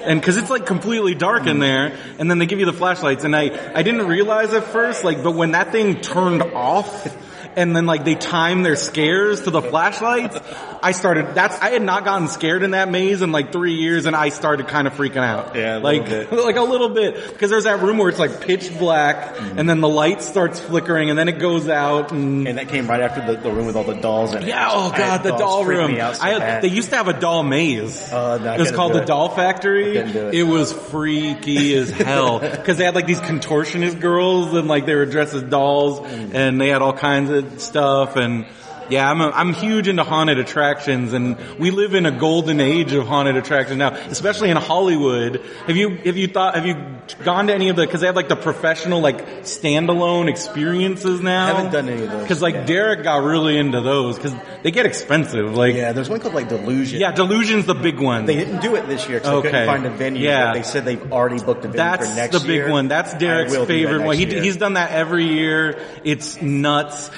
[0.05, 3.25] And cause it's like completely dark in there, and then they give you the flashlights,
[3.25, 7.17] and I, I didn't realize at first, like, but when that thing turned off,
[7.57, 10.37] and then like they timed their scares to the flashlights,
[10.83, 14.07] I started, that's, I had not gotten scared in that maze in like three years,
[14.07, 15.57] and I started kind of freaking out.
[15.57, 19.37] Yeah, like, like a little bit, because there's that room where it's like pitch black,
[19.41, 22.87] and then the light starts flickering, and then it goes out, and And that came
[22.87, 24.49] right after the, the room with all the dolls in it.
[24.49, 25.93] yeah, oh god, the doll room.
[25.97, 28.13] so I had, they used to have a doll maze.
[28.13, 29.07] Uh, no, it was called the it.
[29.07, 29.95] Doll Factory.
[30.13, 30.43] do it.
[30.43, 35.07] was freaky as hell because they had like these contortionist girls and like they were
[35.07, 36.35] dressed as dolls Mm.
[36.35, 38.47] and they had all kinds of stuff and.
[38.89, 42.93] Yeah, I'm a, I'm huge into haunted attractions, and we live in a golden age
[42.93, 45.43] of haunted attractions now, especially in Hollywood.
[45.67, 46.77] Have you have you thought have you
[47.25, 51.47] gone to any of the because they have like the professional like standalone experiences now?
[51.47, 52.23] I haven't done any of those.
[52.23, 52.67] Because like Yeah.
[52.67, 55.57] Derek got really into those because they get expensive.
[55.57, 57.01] Like Yeah, there's one called like Delusion.
[57.01, 58.25] yeah, Delusion's the big one.
[58.27, 59.51] They didn't do it this year because they Okay.
[59.51, 60.23] couldn't find a venue.
[60.23, 60.47] Yeah.
[60.47, 62.71] But they said they've already booked a venue That's for next the big year.
[62.71, 62.87] one.
[62.87, 64.17] That's Derek's that favorite one.
[64.17, 65.81] He, he's done that every year.
[66.05, 67.11] It's nuts.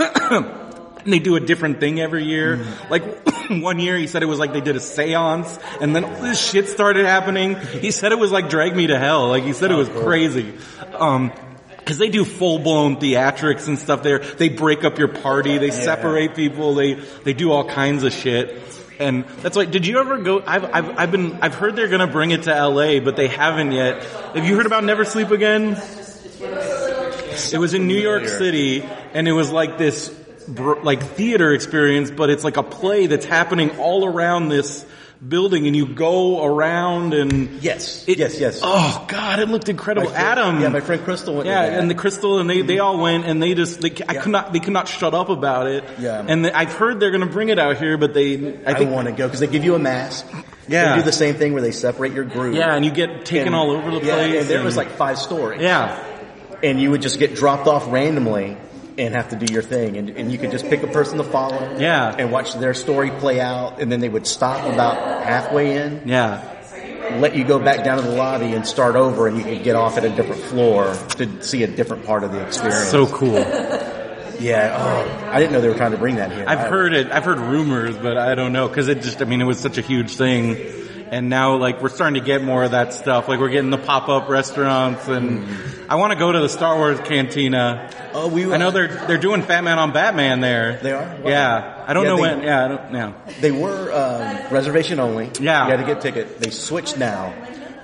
[0.00, 2.58] And they do a different thing every year.
[2.58, 2.90] Mm.
[2.90, 3.02] Like
[3.62, 6.40] one year he said it was like they did a seance and then all this
[6.40, 7.56] shit started happening.
[7.56, 9.28] He said it was like drag me to hell.
[9.28, 10.54] Like he said it was crazy.
[10.92, 11.32] Um,
[11.84, 14.20] Cause they do full blown theatrics and stuff there.
[14.20, 15.58] They break up your party.
[15.58, 16.74] They separate people.
[16.74, 18.58] They, they do all kinds of shit.
[18.98, 22.06] And that's why, did you ever go, I've, I've, I've been, I've heard they're gonna
[22.06, 24.02] bring it to LA, but they haven't yet.
[24.34, 25.76] Have you heard about Never Sleep Again?
[27.52, 30.08] It was in New York City, and it was like this,
[30.48, 34.84] br- like theater experience, but it's like a play that's happening all around this
[35.26, 38.04] building, and you go around and Yes.
[38.06, 38.60] It- yes, yes.
[38.62, 40.08] Oh God, it looked incredible.
[40.10, 41.78] My friend- Adam, Yeah, my friend Crystal went yeah, that.
[41.80, 42.84] and the crystal, and they they mm-hmm.
[42.84, 44.20] all went, and they just they I Yeah.
[44.20, 45.84] could not they could not shut up about it.
[45.98, 46.22] Yeah.
[46.26, 48.34] and they, I've heard they're gonna bring it out here, but they
[48.66, 50.26] I I think want to go because they give you a mask.
[50.68, 50.90] Yeah.
[50.90, 52.54] They do the same thing where they separate your group.
[52.56, 54.40] yeah, and you get taken all over the yeah, place.
[54.42, 55.62] And there was and- like five stories.
[55.62, 55.96] yeah,
[56.64, 58.56] And you would just get dropped off randomly
[58.96, 59.96] and have to do your thing.
[59.96, 61.76] And, and you could just pick a person to follow.
[61.78, 62.14] Yeah.
[62.16, 63.80] And watch their story play out.
[63.80, 67.18] And then they would stop about halfway in, yeah.
[67.20, 69.76] let you go back down to the lobby and start over and you could get
[69.76, 72.90] off at a different floor to see a different part of the experience.
[72.90, 73.34] So cool.
[74.40, 74.76] yeah.
[74.78, 76.44] Oh, I didn't know they were trying to bring that here.
[76.46, 77.10] I've heard it.
[77.10, 79.20] I've heard rumors, but I don't know because it just.
[79.22, 80.56] I mean, it was such a huge thing,
[81.10, 83.28] and now like we're starting to get more of that stuff.
[83.28, 85.46] Like we're getting the pop up restaurants, and
[85.90, 87.90] I want to go to the Star Wars Cantina.
[88.12, 90.78] Oh, we Were, I know they're they're doing Fatman on Batman there.
[90.82, 91.04] They are?
[91.22, 91.28] Wow.
[91.28, 91.84] Yeah.
[91.86, 92.42] I don't Yeah, know they- when.
[92.42, 92.64] Yeah.
[92.64, 92.94] I don't.
[92.94, 93.12] Yeah.
[93.40, 95.30] They were um, reservation only.
[95.40, 95.64] Yeah.
[95.66, 96.40] you had to get a ticket.
[96.40, 97.34] They switched now.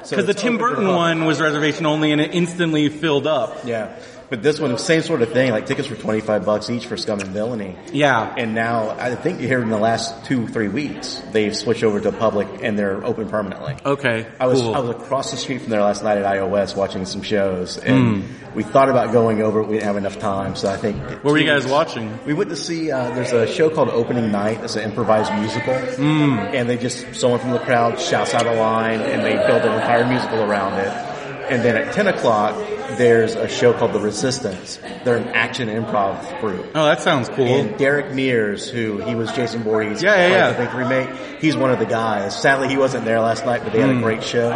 [0.02, 3.66] So Because the Tim Burton one was reservation only, and it instantly filled up.
[3.66, 3.94] Yeah,
[4.30, 5.50] but this one, same sort of thing.
[5.50, 7.76] Like tickets were twenty five bucks each for Scum and Villainy.
[7.92, 8.34] Yeah.
[8.38, 12.12] And now, I think here in the last two, three weeks, they've switched over to
[12.12, 13.76] public and they're open permanently.
[13.84, 14.26] Okay.
[14.38, 14.74] I was cool.
[14.74, 18.24] I was across the street from there last night at iOS watching some shows, and
[18.54, 19.62] we thought about going over.
[19.62, 21.00] We didn't have enough time, so I think.
[21.24, 22.18] What were you guys watching?
[22.24, 22.90] We went to see.
[22.90, 24.62] Uh, there's a show called Opening Night.
[24.62, 26.38] It's an improvised musical, Hmm.
[26.54, 29.74] and they just someone from the crowd shouts out a line, and they build an
[29.74, 31.06] entire musical around it.
[31.50, 32.54] And then at 10 o'clock,
[32.98, 34.78] there's a show called The Resistance.
[35.04, 36.66] They're an action improv group.
[36.74, 37.46] Oh, that sounds cool.
[37.46, 40.48] And Derek Mears, who he was Jason Voorhees, Yeah, yeah, yeah.
[40.50, 41.08] the Think remake.
[41.40, 42.38] He's one of the guys.
[42.40, 43.88] Sadly, he wasn't there last night, but they Hmm.
[43.88, 44.50] had a great show.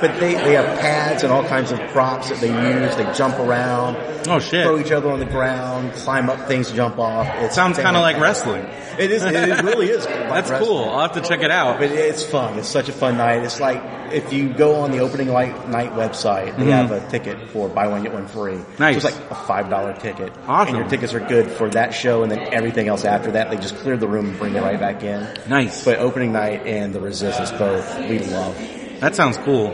[0.00, 2.96] But they they have pads and all kinds of props that they use.
[2.96, 3.96] They jump around,
[4.28, 4.64] oh shit.
[4.64, 7.26] throw each other on the ground, climb up things, jump off.
[7.42, 8.66] It Sounds kind of like wrestling.
[8.98, 9.22] It is.
[9.24, 10.04] It really is.
[10.06, 10.68] like That's wrestling.
[10.70, 10.88] cool.
[10.88, 11.78] I'll have to check it out.
[11.78, 12.58] But it's fun.
[12.58, 13.42] It's such a fun night.
[13.44, 17.48] It's like if you go on the opening light, night website, they have a ticket
[17.50, 18.58] for buy one get one free.
[18.78, 19.00] Nice.
[19.00, 20.32] So it's like a five dollar ticket.
[20.46, 20.74] Awesome.
[20.74, 23.50] And your tickets are good for that show and then everything else after that.
[23.50, 25.26] They just clear the room and bring it right back in.
[25.48, 25.84] Nice.
[25.84, 28.54] But opening night and the resistance both we love.
[29.00, 29.68] That sounds cool.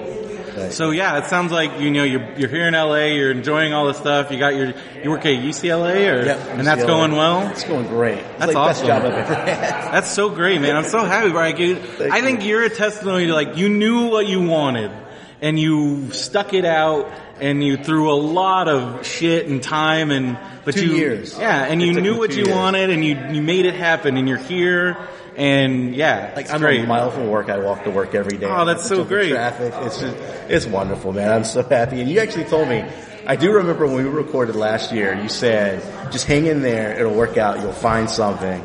[0.55, 3.73] But So yeah, it sounds like you know you're you're here in LA, you're enjoying
[3.75, 4.31] all this stuff.
[4.31, 7.51] You got your you work at UCLA, or yeah, and that's going well.
[7.51, 8.19] It's going great.
[8.19, 8.87] It's That's like awesome.
[8.87, 9.93] best job I've ever had.
[9.93, 10.77] That's so great, man.
[10.77, 11.57] I'm so happy, Brian.
[11.59, 14.93] You- I think you're a testimony to like you knew what you wanted,
[15.43, 20.39] and you stuck it out, and you threw a lot of shit and time, and
[20.65, 21.39] but Two you years.
[21.39, 22.49] yeah, and It you knew what you years.
[22.57, 24.97] wanted, and you you made it happen, and you're here,
[25.37, 26.83] And yeah, Like it's I'm great.
[26.83, 27.51] a mile from work.
[27.51, 28.47] I walk to work every day.
[28.49, 29.33] Oh, that's so great.
[29.33, 29.75] Traffic.
[29.83, 30.17] It's just,
[30.49, 31.31] it's wonderful, man.
[31.31, 32.01] I'm so happy.
[32.01, 32.83] And you actually told me.
[33.29, 35.13] I do remember when we recorded last year.
[35.21, 36.97] You said, "Just hang in there.
[36.99, 37.61] It'll work out.
[37.61, 38.63] You'll find something."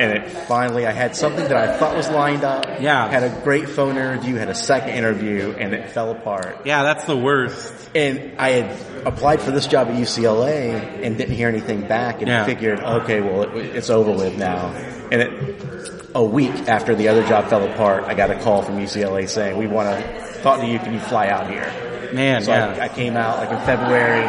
[0.00, 2.66] And it finally, I had something that I thought was lined up.
[2.80, 3.08] Yeah.
[3.08, 4.34] Had a great phone interview.
[4.36, 6.62] Had a second interview, and it fell apart.
[6.64, 7.72] yeah, that's the worst.
[7.94, 12.28] And I had applied for this job at UCLA and didn't hear anything back and
[12.28, 12.44] Yeah.
[12.44, 14.68] figured, okay, well, it, it's over with now.
[15.10, 18.76] And it, a week after the other job fell apart, I got a call from
[18.78, 20.78] UCLA saying, we want to talk to you.
[20.78, 21.70] Can you fly out here?
[22.12, 22.76] Man, So yeah.
[22.80, 24.22] I, I came out like in February,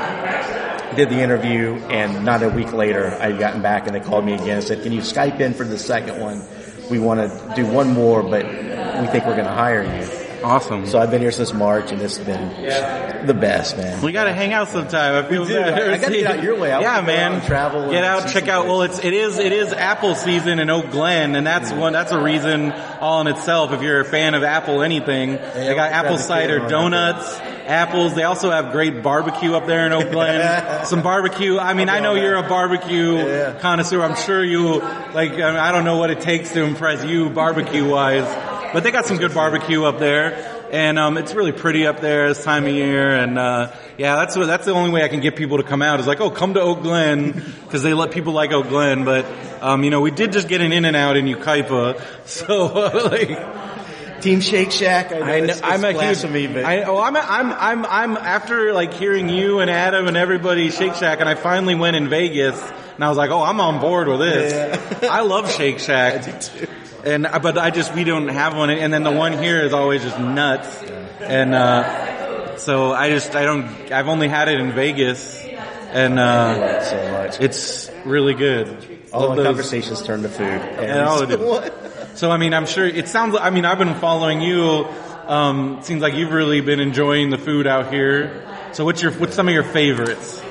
[0.96, 4.26] did the interview, and not a week later, I had gotten back and they called
[4.26, 6.44] me again and said, can you Skype in for the second one?
[6.90, 10.17] We want to do one more, but we think we're going to hire you.
[10.44, 10.86] Awesome.
[10.86, 14.02] So I've been here since March and it's been the best, man.
[14.02, 15.24] We gotta hang out sometime.
[15.24, 15.54] I feel do.
[15.54, 15.94] bad.
[15.94, 16.72] I gotta get out your way.
[16.72, 17.34] I yeah, man.
[17.34, 18.66] out travel Get out, check out.
[18.68, 21.80] Well, it's it is it is Apple season in Oak Glen, and that's mm.
[21.80, 23.72] one that's a reason all in itself.
[23.72, 28.16] If you're a fan of Apple anything, they got apple cider donuts, apples.
[28.16, 30.86] They also have great barbecue up there in Oak Glen.
[30.86, 31.58] Some barbecue.
[31.58, 33.60] I mean, I know you're a barbecue Yeah.
[33.60, 34.02] connoisseur.
[34.04, 34.80] I'm sure you
[35.14, 35.34] like.
[35.34, 38.26] I don't know what it takes to impress you barbecue wise,
[38.74, 40.54] but they got some good barbecue up there.
[40.72, 44.36] And um, it's really pretty up there this time of year, and uh, yeah, that's
[44.36, 46.02] what, that's the only way I can get people to come out.
[46.02, 47.32] Is like, oh, come to Oak Glen
[47.64, 49.06] because they let people like Oak Glen.
[49.06, 49.26] But
[49.62, 52.66] um, you know, we did just get an In and Out in Yucaipa, so
[53.10, 55.14] like, Team Shake Shack.
[55.14, 56.54] I know, I know, it's, I'm it's a huge.
[56.54, 60.18] but I, oh, I'm, a, I'm, I'm, I'm after like hearing you and Adam and
[60.18, 62.62] everybody Shake Shack, and I finally went in Vegas,
[62.96, 65.04] and I was like, oh, I'm on board with this.
[65.04, 66.26] I love Shake Shack.
[67.08, 70.04] And but I just we don't have one, and then the one here is always
[70.04, 70.68] just nuts,
[71.22, 75.42] and uh, so I just I don't I've only had it in Vegas,
[75.92, 77.40] and uh, so much.
[77.40, 78.68] it's really good.
[79.14, 79.46] All Love the those.
[79.48, 80.48] conversations turn to food.
[80.48, 81.74] Yeah, all it.
[82.16, 83.36] So I mean, I'm sure it sounds.
[83.40, 84.88] I mean, I've been following you.
[85.28, 88.44] Um, seems like you've really been enjoying the food out here.
[88.74, 90.42] So what's your what's some of your favorites?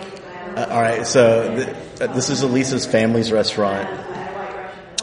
[0.56, 1.68] Uh, all right, so th-
[2.00, 3.88] uh, this is Elisa's family's restaurant,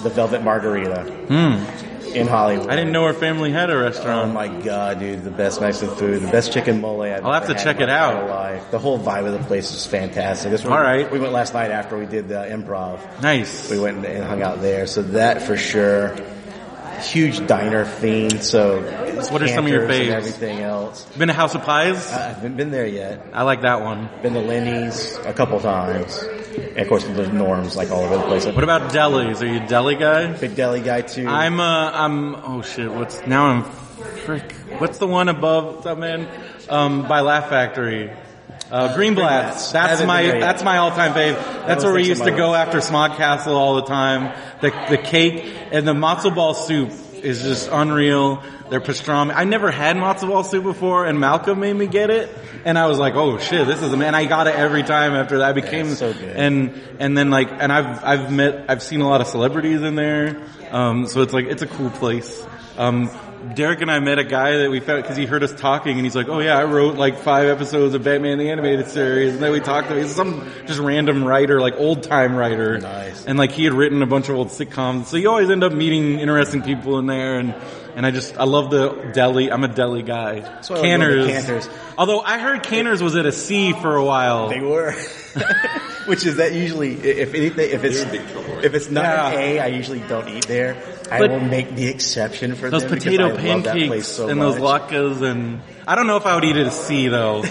[0.03, 2.05] the Velvet Margarita hmm.
[2.15, 2.69] in Hollywood.
[2.69, 4.29] I didn't know her family had a restaurant.
[4.29, 5.23] Oh my god, dude!
[5.23, 8.29] The best Mexican food, the best chicken mole I've I'll have to check it out.
[8.29, 8.71] Life.
[8.71, 10.51] The whole vibe of the place is fantastic.
[10.51, 11.11] That's All we- right.
[11.11, 12.99] We went last night after we did the improv.
[13.21, 13.69] Nice.
[13.69, 16.15] We went and hung out there, so that for sure.
[17.03, 18.81] Huge diner fiend, so
[19.31, 20.09] What are some of your faves?
[20.09, 21.05] Everything else.
[21.17, 22.11] Been to House of Pies?
[22.11, 23.27] I haven't been there yet.
[23.33, 24.09] I like that one.
[24.21, 26.17] Been to Lenny's a couple times,
[26.57, 28.45] and of course the norms like all over the place.
[28.45, 29.41] What about delis?
[29.41, 30.31] Are you a deli guy?
[30.33, 31.27] Big deli guy too.
[31.27, 33.63] I'm uh I'm oh shit, what's now I'm
[34.25, 36.27] frick what's the one above what's up man?
[36.69, 38.11] Um by Laugh Factory.
[38.73, 39.71] Uh, Greenblatt's.
[39.71, 40.45] That's my been there yet.
[40.47, 41.35] that's my all time fave.
[41.67, 44.35] That's where we used to go after Smog Castle all the time.
[44.61, 48.41] The the cake and the matzo ball soup is just unreal.
[48.71, 49.31] Their pastrami.
[49.35, 52.87] I never had matzo ball soup before, and Malcolm made me get it, and I
[52.87, 55.49] was like, "Oh shit, this is." And I got it every time after that.
[55.49, 56.35] I became it's so good.
[56.35, 59.93] and and then like and I've I've met I've seen a lot of celebrities in
[59.93, 62.43] there, um, so it's like it's a cool place.
[62.75, 63.11] Um,
[63.55, 66.05] Derek and I met a guy that we found because he heard us talking and
[66.05, 69.43] he's like, "Oh yeah, I wrote like five episodes of Batman the Animated Series," and
[69.43, 70.03] then we talked to him.
[70.03, 73.25] he's some just random writer, like old time writer, Nice.
[73.25, 75.05] and like he had written a bunch of old sitcoms.
[75.05, 77.53] So you always end up meeting interesting people in there, and
[77.95, 79.51] and I just I love the deli.
[79.51, 80.39] I'm a deli guy.
[80.39, 81.69] why I love going to Canter's.
[81.97, 84.49] Although I heard Canter's was at a C for a while.
[84.49, 84.95] They were.
[86.05, 89.27] Which is that usually, if anything, if it's if it's not Yeah.
[89.29, 90.75] an A, I usually don't eat there.
[91.11, 94.07] I But- will make the exception for Those them potato I love that place pancakes
[94.07, 94.89] so and those much.
[94.89, 97.43] latkes and I don't know if I would eat it a C though.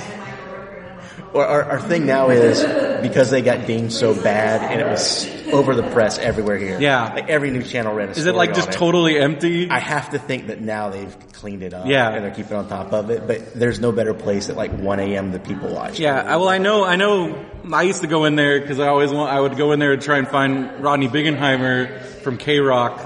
[1.33, 2.62] Or our, our thing now is
[3.03, 6.81] because they got deemed so bad and it was over the press everywhere here.
[6.81, 7.12] Yeah.
[7.15, 9.15] like every news channel ran a Is it like just totally?
[9.15, 9.71] totally empty?
[9.71, 11.87] I have to think that now they've cleaned it up.
[11.87, 12.09] Yeah.
[12.11, 13.27] and they're keeping on top of it.
[13.27, 15.33] But there's no better place at like 1 a.m.
[15.33, 15.99] that people watch.
[15.99, 18.88] yeah, I- well I know, I know, I used to go in there because I
[18.88, 23.01] always want, I would go in there and try and find Rodney Bingenheimer from K-Rock.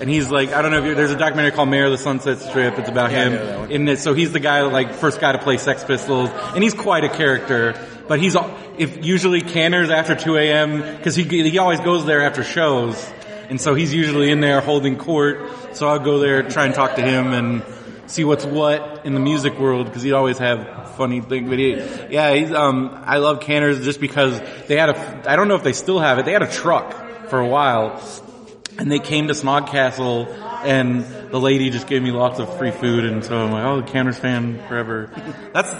[0.00, 1.98] And he's like, I don't know if you there's a documentary called Mayor of the
[1.98, 2.78] Sunset Strip.
[2.78, 3.32] It's about Yeah, him.
[3.34, 3.70] know that one.
[3.70, 6.30] In it, so he's the guy, like, first guy to play Sex Pistols.
[6.30, 7.74] And he's quite a character.
[8.08, 8.36] But he's,
[8.78, 13.12] if usually Canter's after 2 a.m., because he, he always goes there after shows.
[13.48, 15.50] And so he's usually in there holding court.
[15.72, 17.62] So I'll go there, try and talk to him and
[18.06, 21.48] see what's what in the music world because he'd always have funny things.
[21.48, 21.74] But he,
[22.10, 25.62] yeah, he's, um, I love Canter's just because they had a, I don't know if
[25.62, 26.24] they still have it.
[26.24, 28.00] They had a truck for a while
[28.78, 30.26] and they came to Smog Castle,
[30.64, 33.82] and the lady just gave me lots of free food, and so I'm like, oh,
[33.82, 35.10] Canter's fan forever.
[35.52, 35.70] That's,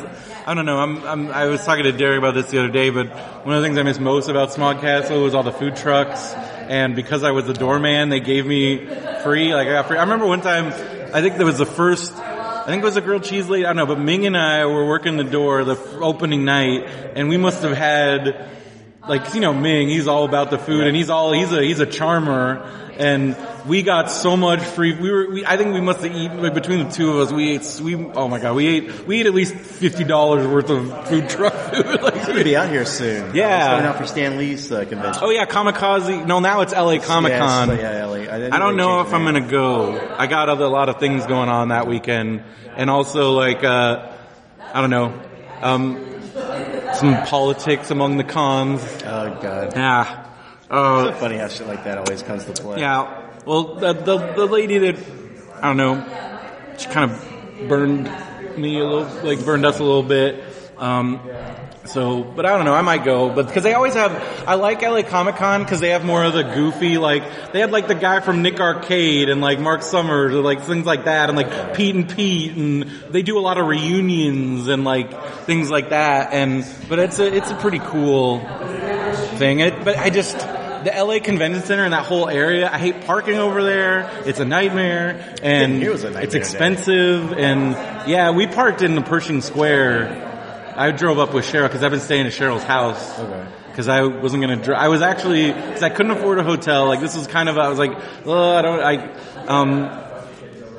[0.46, 0.78] I don't know.
[0.78, 3.08] I'm, I'm, I was talking to Derek about this the other day, but
[3.44, 6.32] one of the things I miss most about Smog Castle was all the food trucks,
[6.32, 8.86] and because I was the doorman, they gave me
[9.22, 9.54] free.
[9.54, 9.98] Like I got free.
[9.98, 10.66] I remember one time,
[11.14, 12.12] I think that was the first.
[12.14, 13.64] I think it was a grilled cheese lady.
[13.64, 16.86] I don't know, but Ming and I were working the door the opening night,
[17.16, 18.48] and we must have had
[19.08, 21.80] like you know Ming, he's all about the food, and he's all he's a he's
[21.80, 22.62] a charmer,
[22.96, 23.36] and
[23.66, 24.92] we got so much free.
[24.94, 27.32] We were, we, I think we must have eaten like, between the two of us.
[27.32, 30.70] We ate, we oh my god, we ate we ate at least fifty dollars worth
[30.70, 31.86] of food truck food.
[32.02, 33.34] like, It's gonna be out here soon.
[33.34, 33.64] Yeah.
[33.64, 35.22] It's going out for Stan Lee's uh, convention.
[35.24, 36.26] oh yeah, Comikaze.
[36.26, 37.68] No, now it's LA Comic Con.
[37.68, 38.28] Yes, yeah, Ellie.
[38.28, 39.98] I, I don't know if I'm gonna go.
[40.16, 42.42] I got a lot of things going on that weekend,
[42.76, 44.12] and also like uh,
[44.74, 45.20] I don't know,
[45.60, 45.96] um,
[46.96, 48.82] some politics among the cons.
[49.04, 49.72] Oh god.
[49.74, 50.26] Yeah.
[50.70, 52.80] Uh, It's funny how shit like that always comes to play.
[52.80, 53.28] yeah.
[53.44, 54.96] Well, the, the the lady that
[55.60, 58.04] I don't know, she kind of burned
[58.56, 60.44] me a little, like burned us a little bit.
[60.78, 61.20] Um,
[61.84, 62.74] so, but I don't know.
[62.74, 64.12] I might go, but because they always have,
[64.46, 67.70] I like LA Comic Con because they have more of the goofy, like they had
[67.72, 71.28] like the guy from Nick Arcade and like Mark Summers or like things like that,
[71.28, 75.10] and like Pete and Pete, and they do a lot of reunions and like
[75.44, 76.32] things like that.
[76.32, 78.40] And but it's a it's a pretty cool
[79.36, 79.60] thing.
[79.60, 82.70] It, but I just the LA Convention Center and that whole area.
[82.70, 84.10] I hate parking over there.
[84.24, 87.32] It's a nightmare, and It a nightmare it's expensive.
[87.32, 87.72] And
[88.08, 90.31] yeah, we parked in the Pershing Square.
[90.76, 93.18] I drove up with Cheryl because I've been staying at Cheryl's house.
[93.18, 93.46] Okay.
[93.68, 94.56] Because I wasn't gonna.
[94.56, 96.86] Dri- I was actually because I couldn't afford a hotel.
[96.86, 97.56] Like this was kind of.
[97.58, 97.92] I was like,
[98.26, 98.80] oh, I don't.
[98.80, 99.98] I um.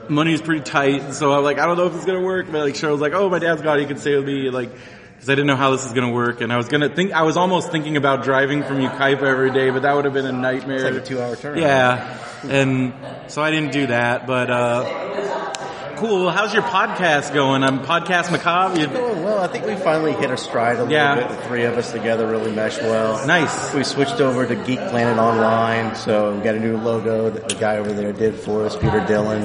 [0.10, 2.48] Money is pretty tight, so I'm like, I don't know if it's gonna work.
[2.52, 3.84] But like Cheryl's like, oh, my dad's got it.
[3.84, 4.50] You can stay with me.
[4.50, 7.14] Like, because I didn't know how this is gonna work, and I was gonna think.
[7.14, 10.26] I was almost thinking about driving from Yucaipa every day, but that would have been
[10.26, 10.88] a nightmare.
[10.88, 11.58] It's like a two-hour turn.
[11.58, 12.94] Yeah, and
[13.32, 14.28] so I didn't do that.
[14.28, 15.54] But uh
[15.98, 16.30] cool.
[16.30, 17.64] How's your podcast going?
[17.64, 18.80] I'm podcast macabre.
[18.80, 21.16] You, Oh, well, I think we finally hit a stride a little Yeah.
[21.16, 21.30] bit.
[21.30, 23.26] The three of us together really mesh well.
[23.28, 23.74] nice.
[23.74, 27.56] We switched over to Geek Planet Online, so we got a new logo that the
[27.56, 29.42] guy over there did for us, Peter Dillon.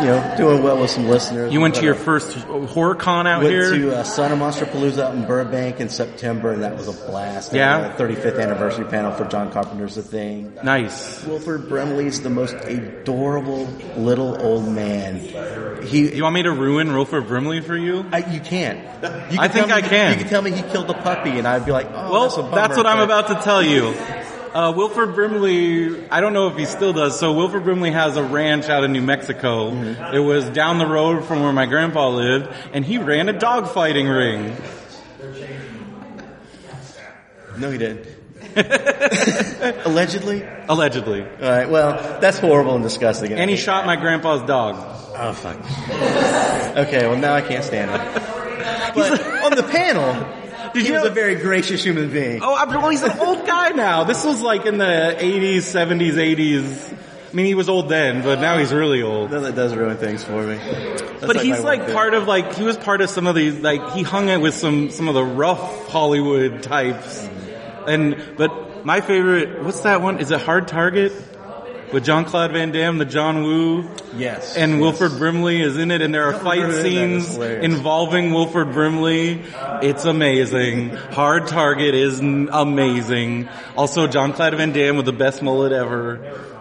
[0.00, 1.52] You know, doing well with some listeners.
[1.52, 3.70] You went to your uh, first horror con out Went here.
[3.70, 6.88] Went to uh, Son of Monster Palooza out in Burbank in September, and that was
[6.88, 7.52] a blast.
[7.52, 7.88] Yeah?
[7.88, 10.54] had a 35th anniversary panel for John Carpenter's The Thing.
[10.62, 11.24] nice.
[11.24, 13.64] Wilford Brimley's the most adorable
[13.96, 15.20] little old man.
[15.82, 18.04] He, You want me to ruin Wilford Brimley for you?
[18.12, 18.80] I, you can't.
[19.32, 20.12] You I think me- I can.
[20.12, 22.36] You can tell me he killed a puppy, and I'd be like, oh, Well, that's,
[22.54, 23.94] that's, what I'm about to tell you.
[24.56, 27.20] Uh, Wilford Brimley, I don't know if he still does.
[27.20, 29.70] So Wilford Brimley has a ranch out in New Mexico.
[29.70, 30.14] Mm-hmm.
[30.14, 34.08] It was down the road from where my grandpa lived, and he ran a dogfighting
[34.08, 34.56] ring.
[37.58, 38.06] No, he didn't.
[39.84, 40.42] Allegedly.
[40.70, 41.20] Allegedly.
[41.20, 41.68] All right.
[41.68, 43.34] Well, that's horrible and disgusting.
[43.34, 44.76] And he shot my grandpa's dog.
[45.18, 45.58] Oh fuck.
[46.78, 47.06] Okay.
[47.06, 48.22] Well, now I can't stand him.
[48.94, 50.14] But on the panel,
[50.84, 52.40] he was a very gracious human being.
[52.42, 54.04] Oh, I'm- well, he's an old guy now.
[54.04, 56.92] This was like in the 80s, 70s, 80s.
[56.92, 59.30] I mean, he was old then, but now he's really old.
[59.30, 60.56] That does ruin things for me.
[60.56, 63.92] That's But he's like part of like he was part of some of these like
[63.92, 67.28] he hung out with some some of the rough Hollywood types,
[67.86, 70.18] and but my favorite what's that one?
[70.18, 71.12] Is it Hard Target
[71.92, 73.88] with Jean-Claude Van Damme, the John Woo.
[74.16, 74.56] Yes.
[74.56, 74.80] and yes.
[74.80, 76.82] Wilford Brimley is in it, and there are fight remember that.
[76.82, 79.42] That's scenes involving Wilford Brimley.
[79.82, 80.90] It's amazing.
[80.90, 83.48] Hard Target is amazing.
[83.76, 86.16] Also, Jean-Claude Van Damme with the best mullet ever,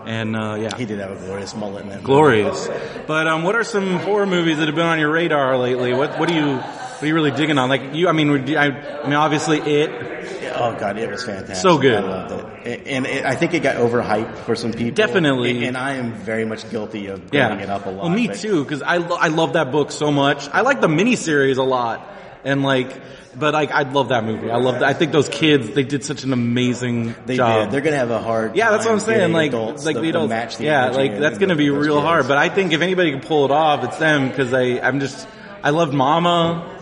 [0.05, 0.75] and uh, yeah.
[0.75, 1.95] He did have a glorious mullet in that.
[1.95, 2.05] movie.
[2.05, 2.69] Glorious.
[3.07, 5.93] But um, what are some horror movies that have been on your radar lately?
[5.93, 7.69] What what do you what are you really digging on?
[7.69, 10.34] Like you, I mean, I, I mean, obviously it.
[10.57, 11.55] Oh god, it was fantastic.
[11.57, 12.03] So good.
[12.03, 14.95] I loved it, and, it, I think it got overhyped for some people.
[14.95, 15.65] Definitely.
[15.65, 17.63] and, I am very much guilty of building Yeah.
[17.63, 18.03] it up a lot.
[18.05, 20.47] Well, me but- too, because I lo- I love that book so much.
[20.51, 22.07] I like the miniseries a lot,
[22.43, 23.01] and like,
[23.37, 24.49] but like I love that movie.
[24.49, 24.75] I love.
[24.75, 24.83] That.
[24.85, 27.65] I think those kids they did such an amazing They job.
[27.65, 27.71] did.
[27.71, 28.55] They're gonna have a hard.
[28.55, 29.33] Yeah, that's what I'm saying.
[29.33, 30.29] Like, adults like the to adults.
[30.29, 32.05] match the yeah, like that's to be real kids.
[32.05, 32.27] hard.
[32.27, 35.27] But I think if anybody can pull it off, it's them because I I'm just
[35.63, 36.74] I loved Mama.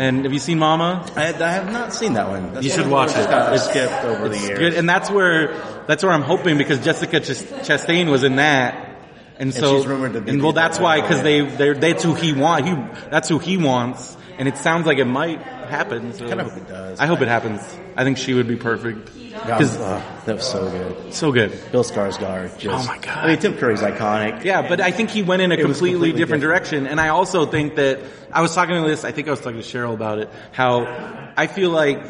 [0.00, 1.04] And have you seen Mama?
[1.14, 2.54] I, I have not seen that one.
[2.54, 3.28] That's You should watch it.
[3.28, 4.58] kind of It's- skipped over the years.
[4.58, 5.54] good, and that's where
[5.86, 8.96] that's where I'm hoping because Jessica Chas- Chastain was in that,
[9.38, 12.14] and so she's rumored to be and well, that's why because they they that's who
[12.14, 12.74] he want he
[13.10, 16.14] that's who he wants, and it sounds like it might happen.
[16.14, 16.98] So Kinda hope it does.
[16.98, 17.60] I hope it happens.
[17.96, 19.10] I think she would be perfect
[19.42, 21.14] because oh, uh, that was so good.
[21.14, 21.58] so good.
[21.72, 22.58] Bill Skarsgård.
[22.58, 23.18] Just, Oh my God.
[23.18, 24.44] I mean, Tim Curry's iconic.
[24.44, 26.42] Yeah, but I think he went in a completely, completely different, different.
[26.42, 26.86] direction.
[26.86, 28.00] And I also think that
[28.32, 29.04] I was talking to this.
[29.04, 30.30] I think I was talking to Cheryl about it.
[30.52, 32.02] How I feel like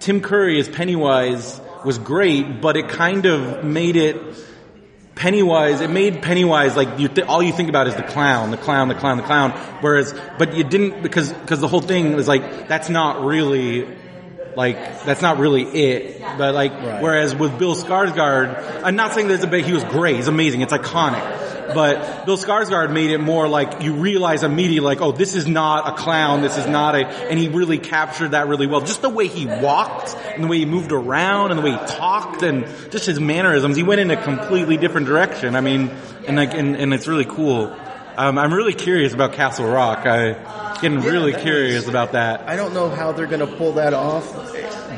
[0.00, 4.16] Tim Curry as Pennywise was great, but it kind of made it
[5.14, 8.56] Pennywise, it made Pennywise like you th- all you think about is the clown, the
[8.56, 9.50] clown, the clown, the clown.
[9.82, 13.86] Whereas, but you didn't because because the whole thing was like that's not really
[14.56, 16.20] like that's not really it.
[16.38, 17.02] But like Right.
[17.02, 20.60] whereas with Bill Skarsgård, I'm not saying there's a bit he was great, he's amazing,
[20.62, 21.40] it's iconic.
[21.74, 25.88] But Bill Skarsgård made it more like you realize immediately like, oh, this is not
[25.88, 28.80] a clown, this is not a, and he really captured that really well.
[28.80, 31.86] Just the way he walked and the way he moved around and the way he
[31.86, 35.54] talked and just his mannerisms, he went in a completely different direction.
[35.56, 35.90] I mean,
[36.26, 37.74] and like, and, and it's really cool.
[38.16, 40.04] Um, I'm really curious about Castle Rock.
[40.04, 40.34] I
[40.82, 42.42] getting really curious is- about that.
[42.46, 44.30] I don't know how they're going to pull that off,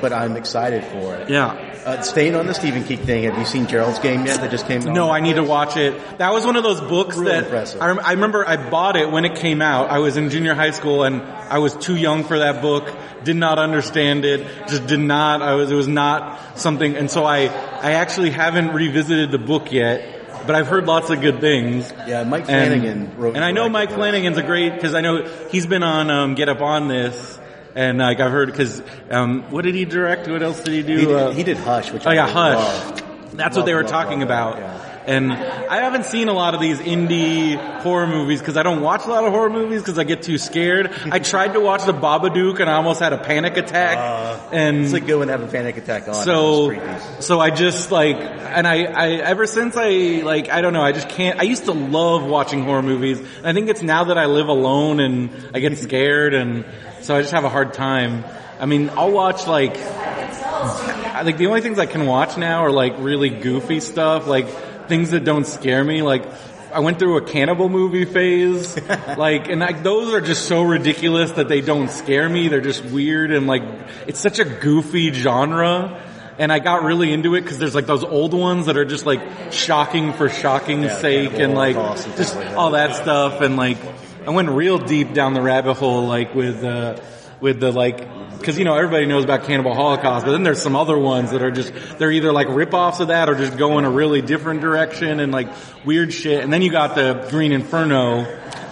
[0.00, 1.30] but I'm excited for it.
[1.30, 1.70] Yeah.
[1.84, 4.40] Uh, staying on the Stephen King thing, have you seen Gerald's Game yet?
[4.40, 4.80] That just came.
[4.80, 4.94] Out?
[4.94, 5.10] No.
[5.10, 6.18] I need to watch it.
[6.18, 7.82] That was one of those books Real that impressive.
[7.82, 9.90] I, rem- I remember I bought it when it came out.
[9.90, 12.90] I was in junior high school and I was too young for that book.
[13.22, 14.46] Did not understand it.
[14.66, 15.42] Just did not.
[15.42, 15.70] I was.
[15.70, 16.96] It was not something.
[16.96, 17.48] And so I.
[17.84, 20.13] I actually haven't revisited the book yet.
[20.46, 21.92] But I've heard lots of good things.
[22.06, 22.48] Yeah, Mike And,
[22.82, 23.36] Flanagan wrote.
[23.36, 23.90] and I know Mike.
[23.90, 27.38] Flanagan's a great because I know he's been on um, Get Up on this,
[27.74, 30.28] and like I've heard because um, what did he direct?
[30.28, 30.96] What else did he do?
[30.98, 32.56] He did, Uh, he did Hush, which Oh I yeah, Hush.
[32.56, 32.98] loved.
[33.36, 34.58] That's Love, what they were love, talking love, about.
[34.58, 34.93] yeah.
[35.06, 39.04] And I haven't seen a lot of these indie horror movies because I don't watch
[39.04, 40.90] a lot of horror movies because I get too scared.
[41.10, 43.98] I tried to watch The Babadook and I almost had a panic attack.
[44.52, 46.14] and Uh, It's like good when have a panic attack on.
[46.14, 46.72] so,
[47.20, 50.92] so I just like, and I, I, ever since I, like, I don't know, I
[50.92, 53.18] just can't, I used to love watching horror movies.
[53.18, 56.64] And I think it's now that I live alone and I get scared and
[57.02, 58.24] so I just have a hard time.
[58.58, 62.70] I mean, I'll watch like, I like the only things I can watch now are
[62.70, 64.46] like really goofy stuff, like
[64.88, 66.24] things that don't scare me, like
[66.72, 68.76] I went through a cannibal movie phase,
[69.16, 72.48] like, and like those are just so ridiculous that they don't scare me.
[72.48, 73.62] They're just weird and like,
[74.06, 76.02] it's such a goofy genre.
[76.36, 79.06] And I got really into it because there's like those old ones that are just
[79.06, 79.20] like
[79.52, 82.56] shocking for shocking's Yeah, sake and like and just like that.
[82.56, 83.78] all that stuff and like
[84.26, 86.96] I went real deep down the rabbit hole like with uh
[87.40, 90.76] with the like because you know everybody knows about Cannibal Holocaust, but then there's some
[90.76, 93.84] other ones that are just they're either like rip-offs of that or just go in
[93.84, 95.48] a really different direction and like
[95.84, 96.42] weird shit.
[96.42, 98.20] And then you got the Green Inferno.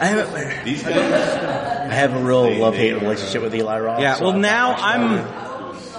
[0.00, 4.00] I have, I have a real love-hate relationship with Eli Roth.
[4.00, 4.14] Yeah.
[4.14, 5.42] so Well, I'm now I'm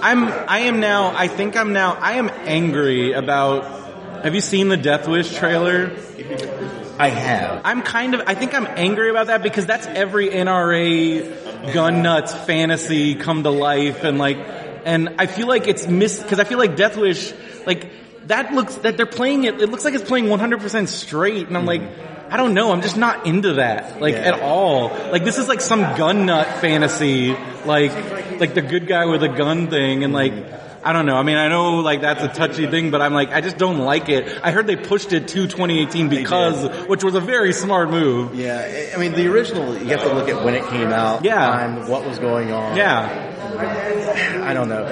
[0.02, 3.82] I'm I am now I think I'm now I am angry about.
[4.22, 5.94] Have you seen the Death Wish trailer?
[6.98, 7.62] I have.
[7.64, 12.34] I'm kind of, I think I'm angry about that because that's every NRA gun nuts
[12.34, 14.38] fantasy come to life and like,
[14.84, 17.32] and I feel like it's missed, cause I feel like Death Wish,
[17.66, 17.90] like,
[18.26, 21.66] that looks, that they're playing it, it looks like it's playing 100% straight and I'm
[21.66, 21.82] like,
[22.30, 24.34] I don't know, I'm just not into that, like, Yeah.
[24.34, 24.88] at all.
[24.88, 27.34] Like, this is like some gun nut fantasy,
[27.64, 27.92] like,
[28.40, 30.32] like the good guy with a gun thing and like,
[30.84, 31.16] I don't know.
[31.16, 33.78] I mean, I know like that's a touchy thing, but I'm like, I just don't
[33.78, 34.38] like it.
[34.42, 38.34] I heard they pushed it to 2018 because, which was a very smart move.
[38.34, 39.76] Yeah, I- mean the original.
[39.76, 41.24] You have to look at when it came out.
[41.24, 41.36] Yeah.
[41.46, 42.76] time, what was going on.
[42.76, 43.30] Yeah.
[44.42, 44.84] I don't know.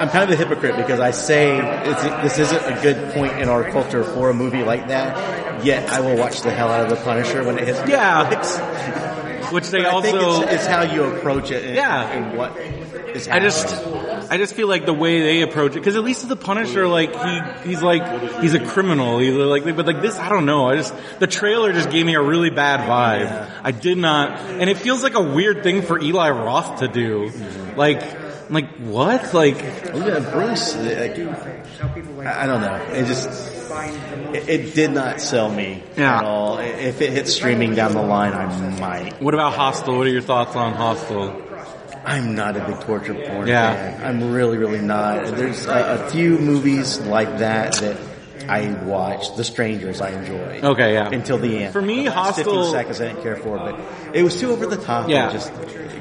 [0.00, 1.58] I'm kind of a hypocrite because I say
[1.88, 2.02] it's,
[2.36, 5.64] this isn't a good point in our culture for a movie like that.
[5.64, 7.80] Yet I will watch the hell out of The Punisher when it hits.
[7.88, 8.28] Yeah.
[8.30, 9.52] Netflix.
[9.52, 11.64] Which they But also, it's, it's how you approach it.
[11.64, 12.08] And, Yeah.
[12.10, 12.56] and what
[13.30, 13.66] I just,
[14.30, 17.14] I just feel like the way they approach it, because at least the Punisher, like
[17.14, 19.18] he, he's like, he's a criminal.
[19.18, 20.68] He's like, but like this, I don't know.
[20.68, 23.50] I just, the trailer just gave me a really bad vibe.
[23.62, 27.30] I did not, and it feels like a weird thing for Eli Roth to do.
[27.76, 29.32] Like, like what?
[29.32, 29.56] Like,
[29.92, 30.74] oh, Yeah, Bruce.
[30.76, 32.74] I I don't know.
[32.92, 33.28] It just
[34.34, 36.18] it, it did not sell me Yeah.
[36.18, 36.58] at all.
[36.58, 38.46] If it hits streaming down the line, I
[38.80, 39.20] might.
[39.20, 39.96] what about Hostel?
[39.96, 41.42] What are your thoughts on Hostel?
[42.04, 43.74] I'm not a big torture porn Yeah.
[43.74, 44.04] fan.
[44.04, 45.24] I'm really, really not.
[45.36, 47.96] There's a, a few movies like that that
[48.48, 49.36] I watched.
[49.36, 50.64] The Strangers I enjoyed.
[50.64, 51.10] Okay, yeah.
[51.10, 51.72] Until the end.
[51.72, 53.78] For me, The last Hostel- 15 seconds I didn't care for, but
[54.14, 55.08] it was too over the top.
[55.08, 55.24] Yeah.
[55.24, 55.52] And just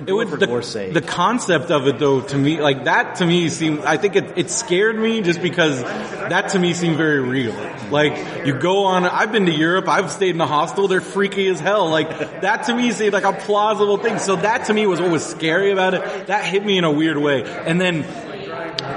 [0.05, 0.93] it would for the, gore's sake.
[0.93, 4.37] the concept of it though to me like that to me seemed I think it,
[4.37, 7.55] it scared me just because that to me seemed very real
[7.89, 11.47] like you go on I've been to Europe I've stayed in a hostel they're freaky
[11.47, 12.09] as hell like
[12.41, 15.25] that to me seemed like a plausible thing so that to me was what was
[15.25, 18.03] scary about it that hit me in a weird way and then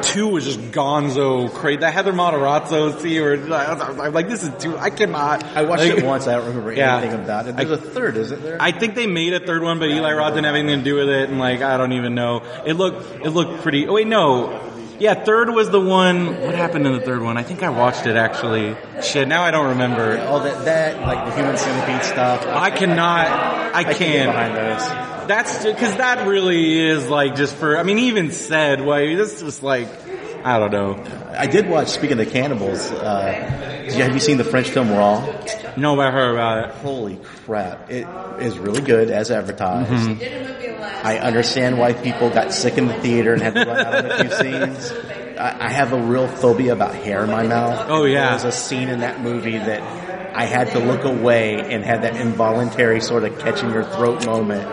[0.03, 4.77] two was just gonzo crazy that Heather Matarazzo scene where I'm like this is too
[4.77, 6.27] I cannot I watched like, it once.
[6.27, 6.99] I don't remember Yeah.
[6.99, 7.57] anything about it.
[7.57, 8.57] There's I- a third, isn't there?
[8.61, 10.95] I think they made a third one, but Eli Roth didn't have anything to do
[10.97, 12.43] with it, and like I don't even know.
[12.67, 13.87] It looked it looked pretty.
[13.89, 14.63] Oh wait, no.
[14.99, 16.41] Yeah, third was the one.
[16.41, 17.37] What happened in the third one?
[17.37, 18.75] I think I watched it actually.
[19.03, 20.19] Shit, now I don't remember.
[20.27, 22.47] all that, that like the human centipede stuff.
[22.47, 23.27] I cannot.
[23.27, 24.31] I I can't can't.
[24.31, 25.16] behind those.
[25.27, 27.77] That's because that really is like just for.
[27.79, 29.89] I mean, he even said, "Well, this is like."
[30.45, 31.03] I don't know.
[31.37, 31.89] I did watch.
[31.89, 35.27] Speaking of cannibals, uh, have you seen the French film Raw?
[35.77, 36.75] No, I heard about it.
[36.77, 37.91] Holy crap!
[37.91, 38.07] It
[38.41, 39.91] is really good as advertised.
[39.91, 41.07] Mm-hmm.
[41.07, 44.05] I understand why people got sick in the theater and had to run out of
[44.05, 44.93] a few scenes.
[45.37, 47.87] I, I have a real phobia about hair in my mouth.
[47.89, 48.27] Oh, yeah.
[48.27, 49.81] There was a scene in that movie that
[50.37, 54.71] I had to look away and had that involuntary sort of catching your throat moment.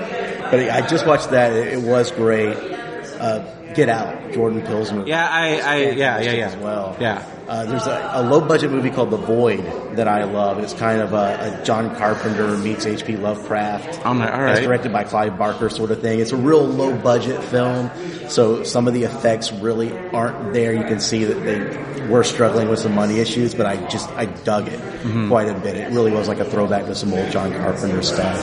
[0.52, 1.54] But I just watched that.
[1.54, 2.54] It, was great.
[2.54, 3.46] Uh,
[3.76, 5.10] Get Out, Jordan Peele's movie.
[5.10, 6.48] Yeah, I, I, yeah, yeah, yeah.
[6.48, 6.96] As well.
[7.00, 7.26] Yeah.
[7.48, 9.66] Uh, there's a, a low budget movie called The Void
[9.98, 10.60] that I love.
[10.60, 13.18] It's kind of a, a John Carpenter meets H.P.
[13.18, 14.06] Lovecraft.
[14.06, 16.22] I'm like, all It's directed by Clive Barker sort of thing.
[16.22, 17.92] It's a real low budget film,
[18.30, 20.74] so some of the effects really aren't there.
[20.74, 24.26] You can see that they were struggling with some money issues, but I just, I
[24.26, 25.28] dug it Mm-hmm.
[25.28, 25.76] quite a bit.
[25.76, 28.40] It really was like a throwback to some old John Carpenter stuff.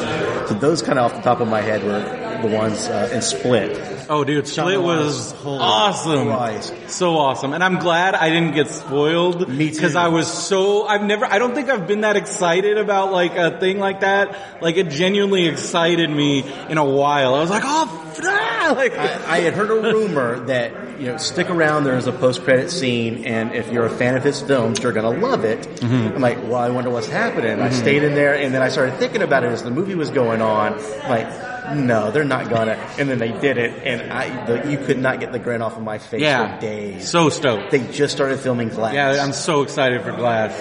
[0.47, 3.23] So those kind of off the top of my head were the ones, uh, and
[3.23, 4.07] Split.
[4.09, 6.27] Oh, dude, Split was Holy awesome.
[6.29, 6.75] Christ.
[6.89, 7.53] So awesome.
[7.53, 9.49] And I'm glad I didn't get spoiled.
[9.49, 9.75] Me too.
[9.75, 13.37] Because I was so, I've never, I don't think I've been that excited about like
[13.37, 14.63] a thing like that.
[14.63, 17.35] Like it genuinely excited me in a while.
[17.35, 18.51] I was like, oh, ah!
[18.77, 21.85] like, I, I had heard a rumor that you know stick around.
[21.85, 25.11] There's a post credit scene, and if you're a fan of his films, you're gonna
[25.11, 25.61] love it.
[25.61, 26.17] Mm-hmm.
[26.17, 27.61] I'm like, well, I wonder what's happening.
[27.61, 30.11] I stayed in there, and then I started thinking about it as the movie was
[30.11, 30.75] going on.
[30.75, 32.73] I'm like, no, they're not gonna.
[32.99, 35.77] And then they did it, and I, the, you could not get the grin off
[35.77, 36.57] of my face yeah.
[36.57, 37.09] for days.
[37.09, 37.71] So stoked.
[37.71, 38.95] they just started filming Glass.
[38.95, 40.53] Yeah, I'm so excited for Glass.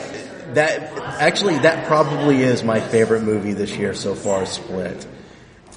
[0.53, 4.45] that actually that probably is my favorite movie this year so far.
[4.45, 5.05] Split,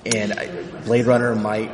[0.07, 0.47] and I,
[0.85, 1.70] Blade Runner might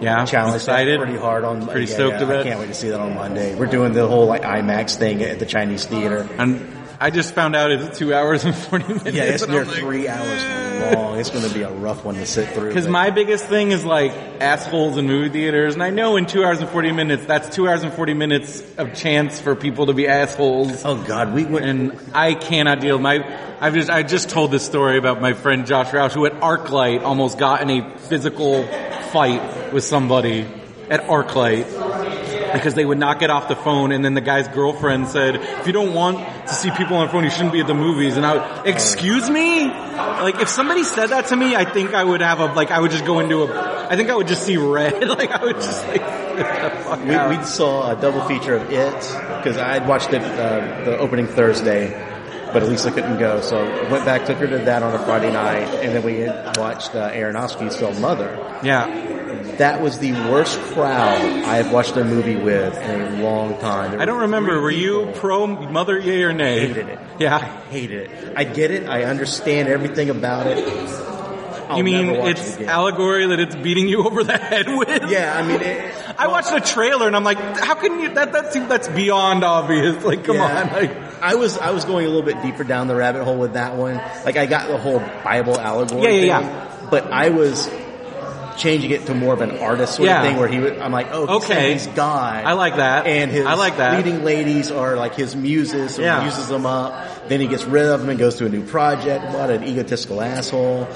[0.00, 0.24] Yeah.
[0.24, 1.00] challenge excited.
[1.00, 1.66] that pretty hard on.
[1.66, 3.54] Pretty yeah, stoked yeah, about I can't wait to see that on Monday.
[3.54, 6.28] We're doing the whole like IMAX thing at the Chinese theater.
[6.38, 9.12] And I just found out it's two hours and 40 minutes.
[9.12, 11.18] Yeah, it's near like, three hours long.
[11.18, 12.68] It's going to be a rough one to sit through.
[12.68, 16.44] Because my biggest thing is like assholes in movie theaters, and I know in two
[16.44, 19.94] hours and forty minutes, that's two hours and forty minutes of chance for people to
[19.94, 20.84] be assholes.
[20.84, 21.64] oh god, we went.
[21.64, 22.98] And I cannot deal.
[22.98, 23.24] My,
[23.60, 27.02] I've just, I just told this story about my friend Josh Roush, who at ArcLight
[27.02, 28.66] almost got in a physical
[29.12, 30.46] fight with somebody
[30.90, 31.89] at ArcLight
[32.52, 35.66] because they would not get off the phone, and then the guy's girlfriend said, "If
[35.66, 38.16] you don't want to see people on the phone, you shouldn't be at the movies."
[38.16, 42.04] And I, would, excuse me, like if somebody said that to me, I think I
[42.04, 44.44] would have a like I would just go into a, I think I would just
[44.44, 48.22] see red, like I would just like get the fuck we, we saw a double
[48.22, 48.94] feature of It
[49.36, 51.90] because I had watched it uh, the opening Thursday,
[52.52, 55.32] but Elisa couldn't go, so I went back, took her to that on a Friday
[55.32, 56.24] night, and then we
[56.60, 58.38] watched uh, Aronofsky's film Mother.
[58.62, 58.86] yeah.
[59.60, 63.90] That was the worst crowd I have watched a movie with in a long time.
[63.90, 64.58] There I don't remember.
[64.58, 65.12] Were you people.
[65.20, 66.66] pro mother, yay or nay?
[66.66, 66.98] hated it.
[67.18, 67.36] Yeah.
[67.36, 67.40] I
[67.70, 68.32] hated it.
[68.36, 68.88] I get it.
[68.88, 70.66] I understand everything about it.
[71.70, 75.10] I'll you mean it's it allegory that it's beating you over the head with?
[75.10, 78.14] Yeah, I mean, it, I watched the trailer and I'm like, how can you?
[78.14, 80.02] That that seems that's beyond obvious.
[80.10, 80.62] Like, come yeah.
[80.62, 80.72] on.
[80.72, 83.52] Like, I was I was going a little bit deeper down the rabbit hole with
[83.52, 83.96] that one.
[84.24, 86.88] Like I got the whole Bible allegory Yeah, yeah, thing, yeah.
[86.90, 87.68] but I was
[88.60, 90.20] changing it to more of an artist sort Yeah.
[90.22, 91.72] of thing where he would, I'm like, oh, Okay.
[91.72, 92.44] he's God.
[92.44, 93.06] I like that.
[93.06, 93.96] And his I like that.
[93.96, 96.20] leading ladies are like his muses, so Yeah.
[96.20, 97.28] he uses them up.
[97.28, 99.24] Then he gets rid of them and goes to a new project.
[99.34, 100.86] What an egotistical asshole.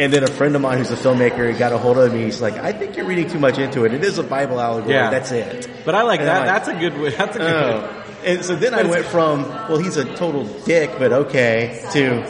[0.00, 2.24] And then a friend of mine who's a filmmaker he got a hold of me.
[2.24, 3.94] He's like, I think you're reading too much into it.
[3.94, 4.94] It is a Bible allegory.
[4.94, 5.10] Yeah.
[5.10, 5.68] That's it.
[5.84, 6.38] but I like And that.
[6.40, 7.10] Like, that's a good way.
[7.10, 7.78] That's a good Oh.
[7.80, 7.88] way.
[8.24, 12.24] And so then I went from, well, he's a total dick, but okay, to,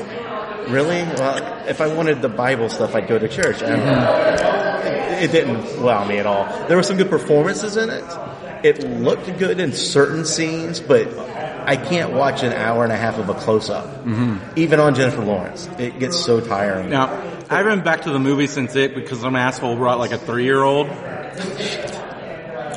[0.68, 1.02] really?
[1.16, 3.60] Well, if I wanted the Bible stuff, I'd go to church.
[3.62, 3.68] Know.
[3.68, 4.53] Mm-hmm.
[5.24, 6.44] It, didn't wow me at all.
[6.68, 8.04] There were some good performances in it.
[8.64, 11.06] It looked good in certain scenes, but
[11.66, 14.04] I can't watch an hour and a half of a close-up.
[14.04, 14.38] Mm-hmm.
[14.56, 15.68] Even on Jennifer Lawrence.
[15.78, 16.90] It gets so tiring.
[16.90, 17.06] Now,
[17.50, 20.18] I haven't been back to the movie since it because some asshole brought like a
[20.18, 20.88] three year old.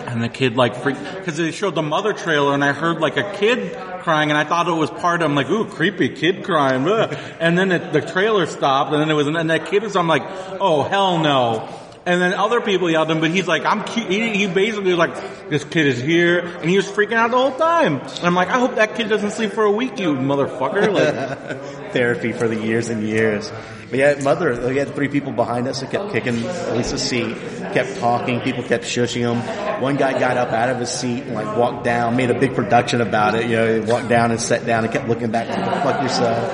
[0.08, 3.18] And the kid like freaked, cause they showed the mother trailer and I heard like
[3.18, 6.44] a kid crying and I thought it was part of, I'm like, ooh, creepy kid
[6.44, 6.88] crying.
[6.88, 7.16] ugh.
[7.40, 10.08] And then it, the trailer stopped and then it was, and that kid was, I'm
[10.08, 10.24] like,
[10.60, 11.70] oh hell no.
[12.08, 14.10] And then other people yelled at him, but he's like, I'm cute.
[14.10, 16.40] He, he basically was like, this kid is here.
[16.40, 18.00] And he was freaking out the whole time.
[18.00, 20.94] And I'm like, I hope that kid doesn't sleep for a week, you motherfucker.
[20.94, 23.52] Like, therapy for the years and years.
[23.90, 27.36] But yeah, mother, we had three people behind us that kept kicking Lisa's seat,
[27.74, 29.82] kept talking, people kept shushing him.
[29.82, 32.56] One guy got up out of his seat and like walked down, made a big
[32.56, 35.50] production about it, you know, he walked down and sat down and kept looking back,
[35.50, 36.54] like, "Go fuck yourself.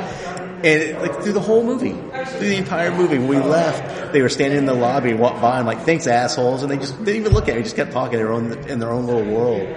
[0.63, 1.93] And it, like through the whole movie,
[2.27, 5.41] through the entire movie, when we left, they were standing in the lobby and walked
[5.41, 7.75] by and like, thanks assholes, and they just didn't even look at me, they just
[7.75, 9.75] kept talking in their own, in their own little world.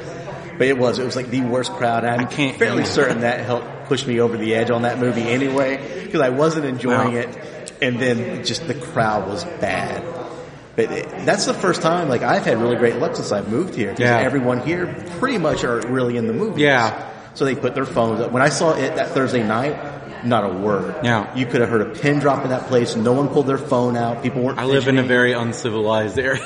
[0.59, 2.05] But it was, it was like the worst crowd.
[2.05, 6.03] I'm can't fairly certain that helped push me over the edge on that movie anyway,
[6.05, 7.21] because I wasn't enjoying Wow.
[7.21, 10.03] it, and then just the crowd was bad.
[10.77, 13.75] But it, that's the first time, like, I've had really great luck since I've moved
[13.75, 13.95] here.
[13.99, 14.19] Yeah.
[14.19, 16.59] everyone here pretty much are really in the movies.
[16.61, 17.13] Yeah.
[17.35, 18.33] So they put their phones up.
[18.33, 19.75] When I saw it that Thursday night,
[20.27, 21.05] not a word.
[21.05, 21.35] Yeah.
[21.35, 22.97] You could have heard a pin drop in that place.
[22.97, 24.23] No one pulled their phone out.
[24.23, 26.43] People weren't I live in a very uncivilized area.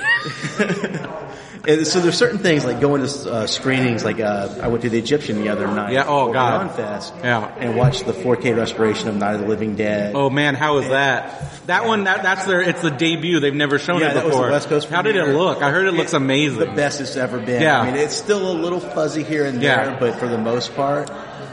[1.67, 4.05] And so there's certain things like going to uh, screenings.
[4.05, 5.93] Like uh, I went to the Egyptian the other night.
[5.93, 6.75] Yeah, oh, God.
[6.75, 7.13] Fest.
[7.23, 7.47] Yeah.
[7.59, 10.15] and watched the 4K restoration of Night of the Living Dead.
[10.15, 11.67] oh man, how is that?
[11.67, 13.41] That one, that, that's their, it's the debut.
[13.41, 14.51] They've never shown Yeah, it was before.
[14.51, 15.63] West Coast how did it look?
[15.63, 16.59] I heard it looks amazing.
[16.59, 17.63] the best it's ever been.
[17.63, 17.81] Yeah.
[17.81, 19.85] I mean, it's still a little fuzzy here and Yeah.
[19.85, 21.11] there, but for the most part,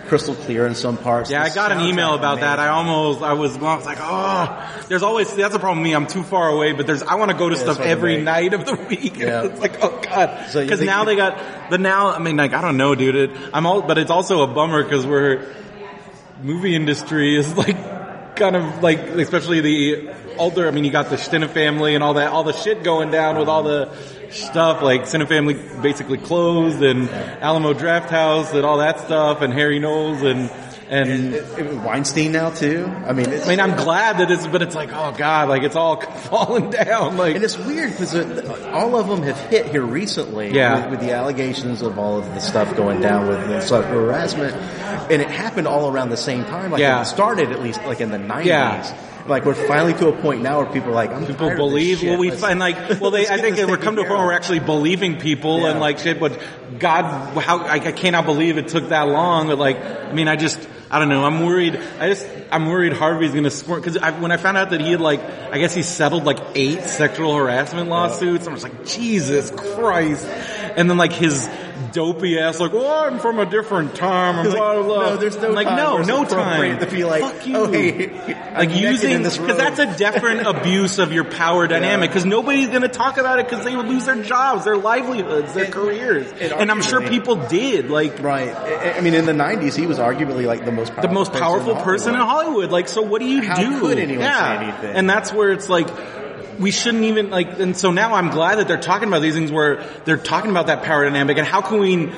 [0.08, 1.30] crystal clear in some parts.
[1.30, 2.60] Yeah, The I got an email about that.
[2.60, 5.96] I almost, I was, I was like, oh, there's always, that's a problem with me.
[5.96, 8.54] I'm too far away, but there's, I want to go to Yeah, stuff every night
[8.54, 9.18] of the week.
[9.18, 9.44] Yeah.
[9.46, 10.50] it's like, oh god.
[10.50, 13.16] So Cause now they got, but now, I mean, like, I don't know, dude.
[13.16, 15.54] It, I'm all, but it's also a bummer cause we're,
[16.42, 21.16] movie industry is like, kind of like, especially the older, I mean, you got the
[21.18, 23.90] Cinefamily and all that, all the shit going down with all the
[24.30, 30.22] stuff, like Cinefamily basically closed and Alamo Drafthouse and all that stuff and Harry Knowles
[30.22, 30.52] and,
[30.90, 32.86] and, It- it- Weinstein now too.
[33.06, 35.64] I mean, it's, I mean, I'm glad that it's, but it's like, oh god, like
[35.64, 37.18] it's all falling down.
[37.18, 38.14] Like, And it's weird because
[38.66, 40.84] all of them have hit here recently Yeah.
[40.84, 44.56] with, with the allegations of all of the stuff going down with the sexual harassment.
[45.12, 46.72] And it happened all around the same time.
[46.72, 47.02] Like Yeah.
[47.02, 48.46] it started at least like in the 90s.
[48.46, 48.98] Yeah.
[49.28, 51.72] Like we're finally to a point now where people are like, I'm people tired of
[51.72, 52.04] this believe.
[52.04, 54.34] Well, we find like, well, they, I think we're come to a point where we're
[54.34, 55.72] actually believing people Yeah.
[55.72, 56.20] and like shit.
[56.20, 56.40] But
[56.80, 57.04] God,
[57.38, 59.48] how I, I cannot believe it took that long.
[59.48, 61.26] But like, I mean, I just, I don't know.
[61.26, 61.76] I'm worried.
[62.00, 65.02] I just, I'm worried Harvey's gonna squirt because when I found out that he had
[65.02, 65.20] like,
[65.52, 68.48] I guess he settled like eight sexual harassment lawsuits.
[68.48, 70.26] I was like, Jesus Christ.
[70.78, 71.50] And then like his
[71.92, 74.38] dopey ass, like, well, I'm from a different time.
[74.46, 75.10] And blah, blah, blah.
[75.10, 77.56] no, there's no I'm like, time no, no time to be like, Fuck you.
[77.58, 78.08] oh, hey,
[78.54, 82.88] like using because that's a different abuse of your power dynamic because nobody's going to
[82.90, 86.54] talk about it because they would lose their jobs, their livelihoods, their And- careers, and
[86.54, 87.90] and I'm sure people did.
[87.90, 88.50] Like Right.
[88.56, 91.78] I I mean, in the 90s, he was arguably like the most the most powerful
[91.78, 92.46] in person in Hollywood.
[92.46, 92.72] Hollywood.
[92.72, 93.80] Like, so what do you How do?
[93.82, 94.60] could anyone yeah.
[94.60, 94.96] say anything?
[94.96, 95.90] And that's where it's like.
[96.60, 99.52] We shouldn't even like, and so now I'm glad that they're talking about these things
[99.52, 102.12] where they're talking about that power dynamic and how can we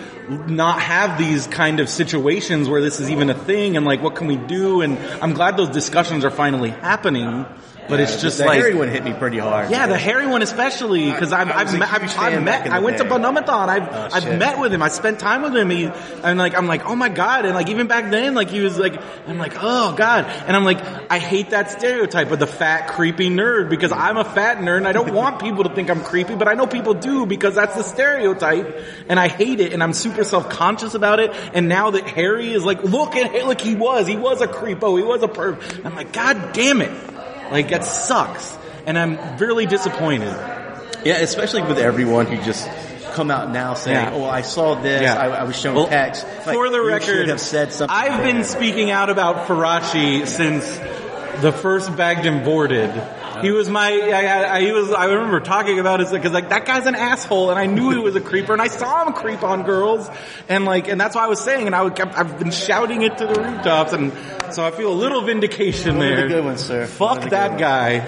[0.48, 4.16] not have these kind of situations where this is even a thing and like what
[4.16, 7.48] can we do and I'm glad those discussions are finally happening,
[7.90, 9.72] but it's just the like, Harry one hit me pretty hard.
[9.72, 12.98] Yeah, the Harry one especially because I've I've met, I've, I've met I the went
[12.98, 13.10] to day.
[13.10, 13.70] Butt-Numb-A-Thon.
[13.70, 14.38] I've Oh, I've shit.
[14.40, 14.82] met with him.
[14.84, 15.70] I spent time with him.
[15.70, 15.86] He
[16.24, 18.78] and like I'm like oh my god and like even back then like he was
[18.78, 20.80] like I'm like oh god and I'm like
[21.12, 24.88] I hate that stereotype of the fat creepy nerd because I'm a fat nerd and
[24.88, 27.76] I don't want people to think I'm creepy but I know people do because that's
[27.76, 31.92] the stereotype and I hate it and I'm super self conscious about it and now
[31.92, 35.04] that Harry is like look at him like he was he was a creepo he
[35.04, 36.92] was a perv I'm like god damn it
[37.52, 40.34] like that sucks and I'm really disappointed.
[41.06, 42.68] Yeah, especially with everyone who just
[43.14, 44.12] come out now saying, Yeah.
[44.14, 45.02] "Oh, I saw this.
[45.02, 45.16] Yeah.
[45.16, 47.96] I, I was shown Well, text." Like, for the record, have said something.
[47.96, 50.66] I've been speaking out about Faraci since
[51.42, 52.90] the first bagged and boarded.
[53.42, 56.66] He was my, I, I, he was, I remember talking about it because like that
[56.66, 59.44] guy's an asshole and I knew he was a creeper and I saw him creep
[59.44, 60.10] on girls
[60.48, 63.18] and like, and that's why I was saying and I would, I've been shouting it
[63.20, 64.12] to the rooftops and
[64.54, 66.28] so I feel a little vindication One of there.
[66.28, 66.86] the good ones, sir.
[66.88, 68.00] Fuck that guy.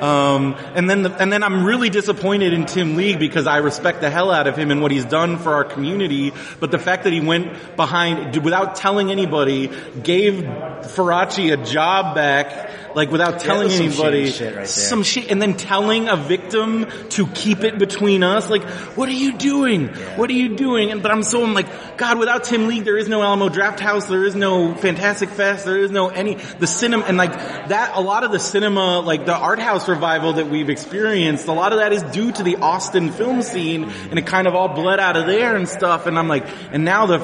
[0.00, 4.00] Um, and then the, and then I'm really disappointed in Tim League because I respect
[4.00, 6.32] the hell out of him and what he's done for our community.
[6.60, 9.70] But the fact that he went behind without telling anybody,
[10.02, 15.02] gave Faraci a job back, like without telling that was some anybody, shit right some
[15.02, 18.50] shit, and then telling a victim to keep it between us.
[18.50, 18.64] Like,
[18.96, 19.88] what are you doing?
[20.16, 20.90] What are you doing?
[20.90, 24.08] And but I'm so I'm like, God, without Tim League, there is no Alamo Drafthouse,
[24.08, 27.32] there is no Fantastic Fest, there is no any the cinema and like
[27.68, 27.92] that.
[27.96, 31.72] A lot of the cinema, like the art house revival that we've experienced, a lot
[31.72, 34.98] of that is due to the Austin film scene, and it kind of all bled
[35.00, 36.06] out of there and stuff.
[36.06, 37.20] And I'm like, and now the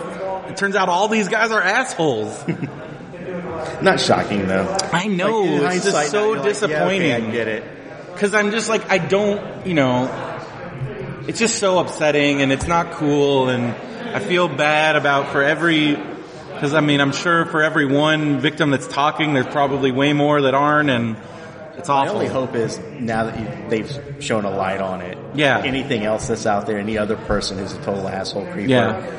[0.49, 2.45] it turns out all these guys are assholes.
[3.83, 4.77] Not shocking though.
[4.93, 7.13] I know Like, it's just now so you're like, yeah, disappointing.
[7.13, 7.65] okay, I get it.
[8.17, 10.09] Cause I'm just like, I don't, you know,
[11.29, 13.75] it's just so upsetting and it's not cool and
[14.15, 15.95] I feel bad about for every,
[16.61, 20.41] cause I mean, I'm sure for every one victim that's talking, there's probably way more
[20.43, 21.17] that aren't and
[21.79, 25.17] it's My only hope is now that you, they've shown a light on it.
[25.35, 25.63] Yeah.
[25.65, 29.11] Anything else that's out there, any other person who's a total asshole creeper, Yeah.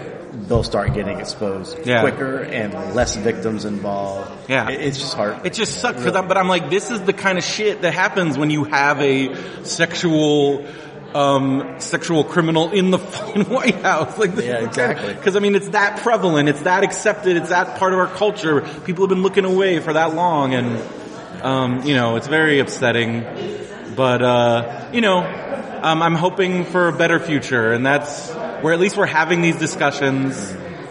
[0.48, 2.02] they'll start getting exposed Yeah.
[2.02, 4.32] quicker and less victims involved.
[4.50, 4.70] Yeah.
[4.70, 5.46] It- it's just hard.
[5.46, 7.94] It just sucks for them, but I'm like, this is the kind of shit that
[7.94, 10.66] happens when you have a sexual,
[11.16, 14.18] um, sexual criminal in the fucking White House.
[14.18, 15.14] Like, Yeah, exactly.
[15.14, 18.62] Because I mean, it's that prevalent, it's that accepted, it's that part of our culture.
[18.86, 20.80] People have been looking away for that long, and
[21.42, 23.26] um, you know, it's very upsetting.
[23.96, 25.20] But uh, you know,
[25.82, 28.30] um, I'm hoping for a better future, and that's
[28.62, 30.38] where at least we're having these discussions,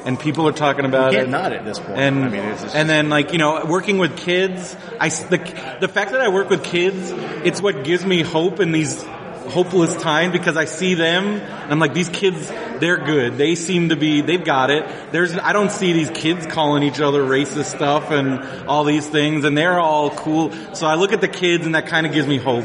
[0.05, 1.29] and people are talking about it.
[1.29, 1.99] not at this point.
[1.99, 5.39] And I mean, it's just, and then like you know working with kids, I the
[5.81, 7.13] the fact that I work with kids,
[7.45, 9.05] it's what gives me hope in these
[9.49, 13.37] hopeless time because I see them and I'm like these kids they're good.
[13.37, 14.87] They seem to be they've got it.
[15.13, 19.45] There's I don't see these kids calling each other racist stuff and all these things
[19.45, 20.53] and they're all cool.
[20.75, 22.65] So I look at the kids and that kind of gives me hope.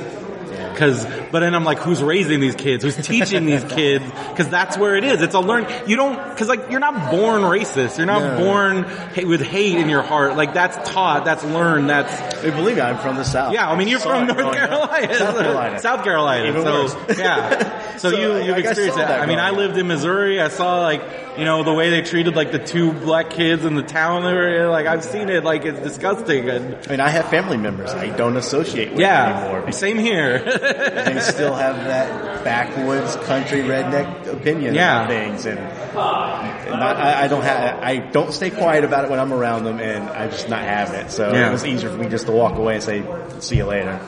[0.76, 2.84] Cause, but then I'm like, who's raising these kids?
[2.84, 4.04] Who's teaching these kids?
[4.36, 5.22] Cause that's where it is.
[5.22, 7.98] It's a learn, you don't, cause like, you're not born racist.
[7.98, 8.38] You're not No.
[8.46, 10.36] born ha- with hate in your heart.
[10.36, 13.54] Like that's taught, that's learned, that's, Hey, believe me, I'm from the South.
[13.54, 14.54] yeah, I mean, you're Saw from North.
[14.56, 15.14] Carolina.
[15.16, 15.80] South Carolina.
[15.80, 16.50] South Carolina.
[16.50, 17.18] Even so, worse.
[17.20, 17.98] yeah.
[17.98, 19.08] So, So, you, you've I experienced saw that.
[19.10, 20.42] that I mean, I lived in Missouri.
[20.42, 21.02] I saw like,
[21.38, 24.30] you know, the way they treated like the two black kids in the town they
[24.30, 24.70] area.
[24.70, 25.44] Like I've seen it.
[25.46, 26.50] Like it's disgusting.
[26.50, 30.44] And I mean, I have family members I don't associate with yeah, anymore same here.
[31.14, 35.06] they still have that backwoods country redneck opinion Yeah.
[35.06, 39.12] about things, and, and not, I, I don't have I don't stay quiet about it
[39.12, 41.12] when I'm around them, and I'm just not having it.
[41.12, 41.50] So Yeah.
[41.50, 43.04] it was easier for me just to walk away and say,
[43.40, 44.00] "See you later."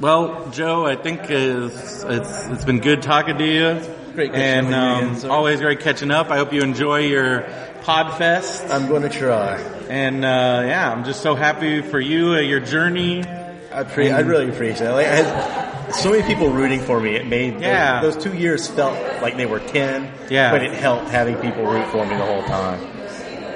[0.00, 3.80] Well, Joe, I think it's it's, it's been good talking to you.
[4.14, 6.30] Great and up with you um, again, always great catching up.
[6.30, 7.42] I hope you enjoy your
[7.82, 8.70] Podfest.
[8.70, 9.56] I'm going to try.
[9.88, 13.24] And uh, yeah, I'm just so happy for you, uh, your journey.
[13.74, 14.92] I pre- I really appreciate it.
[14.92, 17.14] Like, I had so many people rooting for me.
[17.16, 18.00] It made those- Yeah.
[18.02, 20.08] those, two years felt like they were ten.
[20.30, 20.50] Yeah.
[20.50, 22.80] but it helped having people root for me the whole time.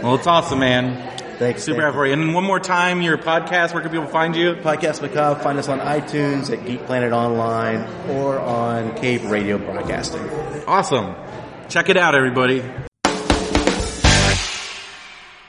[0.02, 1.12] Well, it's awesome, man.
[1.38, 1.62] Thanks.
[1.64, 2.12] Super happy for you.
[2.14, 3.72] And one more time, your podcast.
[3.74, 4.54] Where can people find you?
[4.54, 5.42] Podcast Macabre.
[5.42, 10.22] Find us on iTunes at Geek Planet Online or on Cave Radio Broadcasting.
[10.66, 11.14] Awesome.
[11.68, 12.62] Check it out, everybody.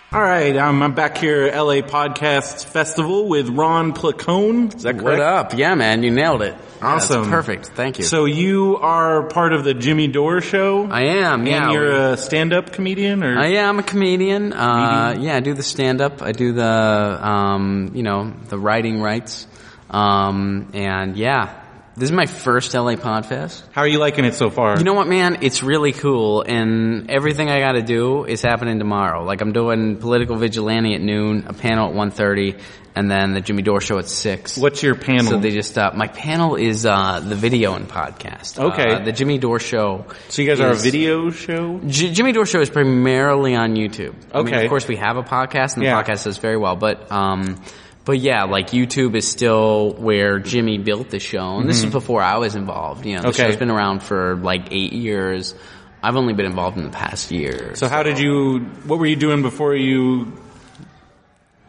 [0.09, 4.73] All right, um, I'm back here at LA Podcast Festival with Ron Placone.
[4.73, 5.03] Is that correct?
[5.03, 5.53] What up?
[5.53, 6.55] Yeah, man, you nailed it.
[6.81, 7.29] Awesome.
[7.29, 7.65] perfect.
[7.67, 8.05] Thank you.
[8.05, 10.85] So you are part of the Jimmy Dore show?
[10.89, 11.45] I am.
[11.45, 14.53] Yeah, And you're a stand-up comedian, or I am a comedian.
[14.53, 16.21] Uh, yeah, I do the stand up.
[16.21, 19.45] I do the, um, you know, the writing rights.
[19.89, 21.63] Um, and yeah,
[21.97, 23.63] this is my first LA Podfest.
[23.71, 24.77] how are you liking it so far?
[24.77, 25.39] You know what, man?
[25.41, 29.23] It's really cool, and everything I got to do is happening tomorrow.
[29.23, 32.59] Like I'm doing political vigilante at noon, a panel at 1.30,
[32.95, 34.57] and then the Jimmy Dore show at six.
[34.57, 35.25] what's your panel?
[35.25, 38.59] So they just uh, my panel is uh, the video and podcast.
[38.59, 38.93] Okay.
[38.93, 40.05] uh, the Jimmy Dore show.
[40.29, 41.79] So you guys are a video show?
[41.85, 44.15] J- Jimmy Dore show is primarily on YouTube.
[44.33, 44.63] I mean, Okay.
[44.65, 46.01] of course, we have a podcast, and the Yeah.
[46.03, 46.75] podcast does very well.
[46.75, 47.61] But um,
[48.07, 52.23] but yeah, like YouTube is still where Jimmy built the show, and this is before
[52.23, 53.05] I was involved.
[53.05, 53.41] You know, the Mm-hmm.
[53.41, 53.51] Okay.
[53.51, 55.53] show's been around for like eight years.
[56.01, 57.75] I've only been involved in the past year.
[57.75, 58.59] So how did you?
[58.85, 60.33] What were you doing before you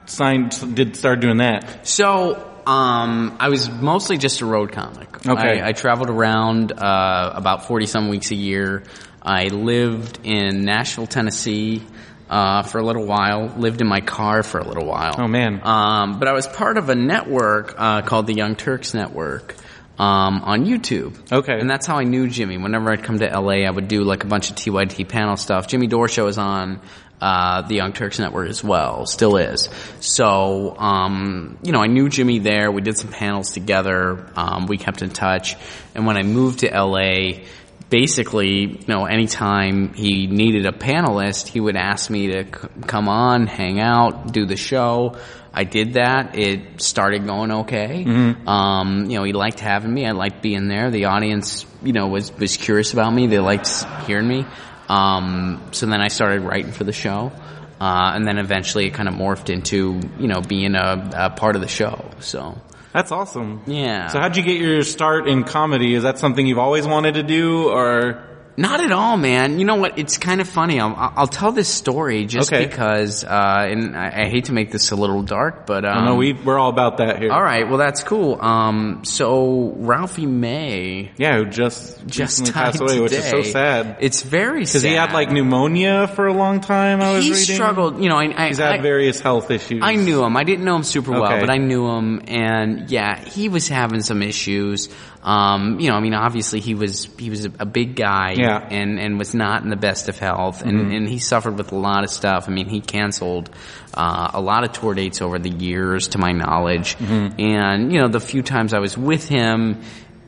[0.07, 0.75] signed?
[0.75, 1.87] Did start doing that?
[1.87, 2.37] So,
[2.67, 5.27] um, I was mostly just a road comic.
[5.27, 5.61] Okay.
[5.61, 8.85] I, I traveled around uh, about forty some weeks a year.
[9.23, 11.83] I lived in Nashville, Tennessee.
[12.29, 15.15] Uh, for a little while, lived in my car for a little while.
[15.17, 15.63] Oh, man.
[15.65, 19.55] Um, but I was part of a network uh, called the Young Turks Network
[19.99, 21.33] um, on YouTube.
[21.33, 21.59] Okay.
[21.59, 22.57] and that's how I knew Jimmy.
[22.59, 25.69] Whenever I'd come to LA, I would do like a bunch of TYT panel stuff.
[25.69, 26.81] Jimmy Dore show is on
[27.21, 29.69] uh, the Young Turks Network as well, still is.
[30.01, 32.71] So, um, you know, I knew Jimmy there.
[32.71, 34.31] We did some panels together.
[34.37, 35.57] Um, we kept in touch,
[35.95, 37.45] and when I moved to LA.
[37.91, 43.09] Basically, you know, anytime he needed a panelist, he would ask me to c- come
[43.09, 45.17] on, hang out, do the show.
[45.55, 46.37] I did that.
[46.37, 48.05] It started going okay.
[48.47, 50.07] Um, you know, he liked having me.
[50.07, 50.91] I liked being there.
[50.91, 53.27] The audience, you know, was was curious about me.
[53.27, 53.69] They liked
[54.07, 54.45] hearing me.
[54.89, 57.33] Um, so then I started writing for the show,
[57.81, 61.57] uh, and then eventually it kind of morphed into you know being a, a part
[61.57, 62.11] of the show.
[62.21, 62.59] So
[62.93, 63.63] That's awesome.
[63.67, 64.09] yeah.
[64.09, 65.95] So how'd you get your start in comedy?
[65.95, 68.25] Is that something you've always wanted to do, or
[68.59, 69.61] Not at all, man.
[69.61, 70.01] You know what?
[70.01, 70.81] It's kind of funny.
[70.81, 72.67] I'll, I'll tell this story just Okay.
[72.67, 76.15] because, uh, and I, I hate to make this a little dark, but um, no?
[76.17, 77.31] We we're all about that here.
[77.31, 77.69] all right.
[77.69, 78.37] Well, that's cool.
[78.43, 83.99] Um, so Ralphie May Yeah, who just just passed away, which is so sad.
[84.01, 87.01] It's very sad Because he had like pneumonia for a long time.
[87.01, 87.55] I was he reading.
[87.55, 88.03] struggled.
[88.03, 89.83] You know, I, I, He's had I- various health issues.
[89.85, 90.37] I knew him.
[90.37, 91.39] I didn't know him super well, Okay.
[91.41, 94.89] but I knew him, and yeah, he was having some issues.
[95.23, 98.48] Um, you know, I mean, obviously he was he was a, a big guy, Yeah.
[98.71, 101.77] And and was not in the best of health, and and he suffered with a
[101.77, 102.49] lot of stuff.
[102.49, 103.51] I mean, he canceled
[103.95, 106.97] uh, a lot of tour dates over the years, to my knowledge,
[107.39, 109.83] and you know, the few times I was with him,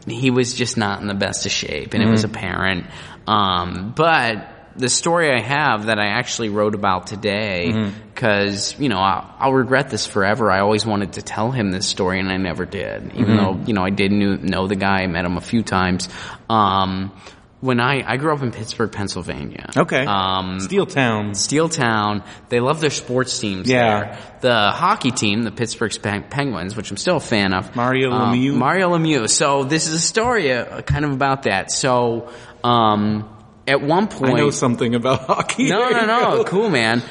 [0.07, 2.87] he was just not in the best of shape, and it was apparent.
[3.27, 8.99] Um, but the story I have that I actually wrote about today, because you know
[8.99, 10.51] I'll, I'll regret this forever.
[10.51, 13.15] I always wanted to tell him this story, and I never did.
[13.15, 15.63] Even though you know I did knew, know the guy, I met him a few
[15.63, 16.09] times.
[16.49, 17.13] Um,
[17.61, 19.71] when I I grew up in Pittsburgh, Pennsylvania.
[19.77, 20.05] Okay.
[20.07, 21.35] Um, Steel Town.
[21.35, 22.23] Steel Town.
[22.49, 24.01] They love their sports teams Yeah.
[24.01, 24.19] there.
[24.41, 25.93] The hockey team, the Pittsburgh
[26.31, 27.75] Penguins, which I'm still a fan of.
[27.77, 28.55] Mario um, Lemieux?
[28.55, 29.29] Mario Lemieux.
[29.29, 31.71] So this is a story uh, kind of about that.
[31.71, 32.31] So
[32.65, 33.29] um,
[33.67, 35.69] at one point, I know something about hockey.
[35.69, 37.03] no, There no, no, cool, man.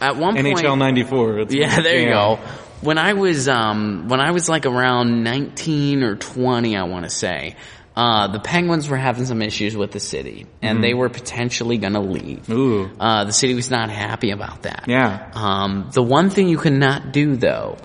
[0.00, 1.46] At one point, NHL '94.
[1.48, 2.38] Yeah, there you go.
[2.82, 7.10] When I was um when I was like around 19 or 20, I want to
[7.10, 7.56] say,
[7.96, 11.92] uh the Penguins were having some issues with the city and they were potentially going
[11.92, 12.40] to leave.
[12.46, 12.52] Mm-hmm.
[12.52, 12.90] Ooh.
[12.98, 14.84] Uh the city was not happy about that.
[14.88, 15.30] Yeah.
[15.34, 17.76] Um the one thing you could not do though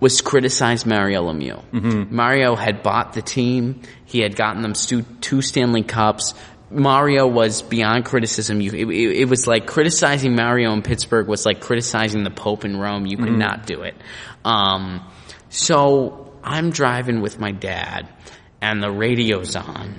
[0.00, 1.62] was criticize Mario Lemieux.
[1.72, 2.14] Mm-hmm.
[2.14, 3.82] Mario had bought the team.
[4.04, 6.34] He had gotten them stu- two Stanley Cups.
[6.72, 8.60] Mario was beyond criticism.
[8.60, 12.64] You, it, it, it was like criticizing Mario in Pittsburgh was like criticizing the Pope
[12.64, 13.06] in Rome.
[13.06, 13.38] You could Mm-hmm.
[13.38, 13.94] not do it.
[14.44, 15.06] Um,
[15.50, 18.08] so I'm driving with my dad,
[18.62, 19.98] and the radio's on,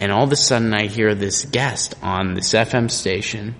[0.00, 3.54] and all of a sudden I hear this guest on this FM station.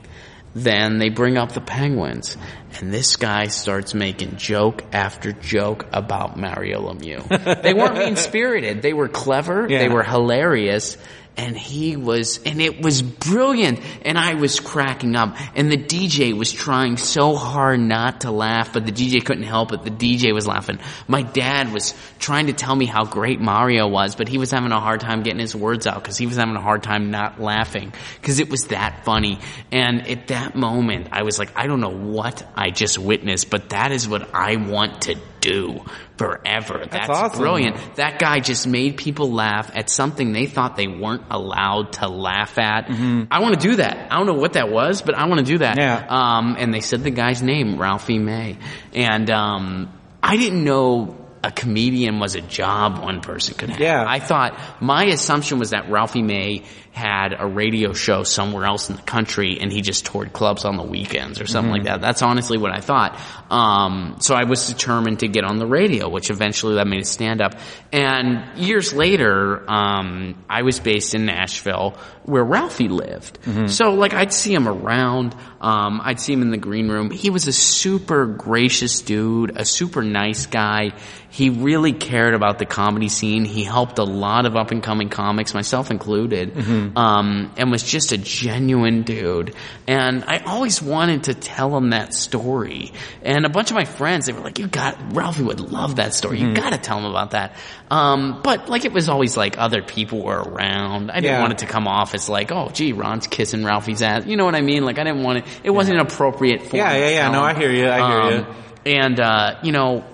[0.52, 2.36] Then they bring up the Penguins,
[2.80, 7.62] and this guy starts making joke after joke about Mario Lemieux.
[7.62, 8.82] they weren't mean spirited.
[8.82, 9.68] They were clever.
[9.68, 10.96] They were hilarious.
[11.40, 13.80] And he was, and it was brilliant.
[14.02, 15.34] And I was cracking up.
[15.56, 19.72] And the DJ was trying so hard not to laugh, but the DJ couldn't help
[19.72, 19.82] it.
[19.82, 20.80] The DJ was laughing.
[21.08, 24.70] My dad was trying to tell me how great Mario was, but he was having
[24.70, 27.40] a hard time getting his words out because he was having a hard time not
[27.40, 29.38] laughing because it was that funny.
[29.72, 33.70] And at that moment, I was like, I don't know what I just witnessed, but
[33.70, 35.84] that is what I want to do
[36.16, 36.84] forever.
[36.90, 37.40] That's, awesome.
[37.40, 37.96] brilliant.
[37.96, 42.58] That guy just made people laugh at something they thought they weren't allowed to laugh
[42.58, 42.90] at.
[42.90, 44.12] I want to do that.
[44.12, 45.78] I don't know what that was, but I want to do that.
[45.78, 46.06] Yeah.
[46.08, 48.58] Um, and they said the guy's name, Ralphie May.
[48.92, 53.80] And, um, I didn't know a comedian was a job one person could have.
[53.80, 54.04] Yeah.
[54.06, 58.96] I thought, my assumption was that Ralphie May had a radio show somewhere else in
[58.96, 62.00] the country and he just toured clubs on the weekends or something like that.
[62.00, 63.18] That's honestly what I thought.
[63.48, 67.04] Um, so I was determined to get on the radio, which eventually led me to
[67.04, 67.54] stand up.
[67.92, 73.38] And years later, um, I was based in Nashville where Ralphie lived.
[73.68, 77.10] So like I'd see him around, um, I'd see him in the green room.
[77.10, 80.90] He was a super gracious dude, a super nice guy.
[81.30, 83.44] He really cared about the comedy scene.
[83.44, 86.52] He helped a lot of up and coming comics, myself included,
[86.96, 89.54] um, and was just a genuine dude.
[89.86, 92.92] And I always wanted to tell him that story.
[93.22, 96.14] And a bunch of my friends, they were like, "You got Ralphie would love that
[96.14, 96.40] story.
[96.40, 97.56] You got to tell him about that."
[97.90, 101.10] Um, but like it was always like other people were around.
[101.10, 101.40] I didn't Yeah.
[101.40, 104.44] want it to come off as like, "Oh, gee, Ron's kissing Ralphie's ass." You know
[104.44, 104.84] what I mean?
[104.84, 105.44] Like I didn't want it.
[105.64, 106.62] It wasn't an appropriate.
[106.62, 107.30] Form Yeah, yeah, yeah.
[107.30, 107.42] No.
[107.42, 107.88] I hear you.
[107.88, 107.96] I
[108.28, 108.44] hear you.
[108.44, 108.56] Um,
[108.86, 110.04] And uh, you know,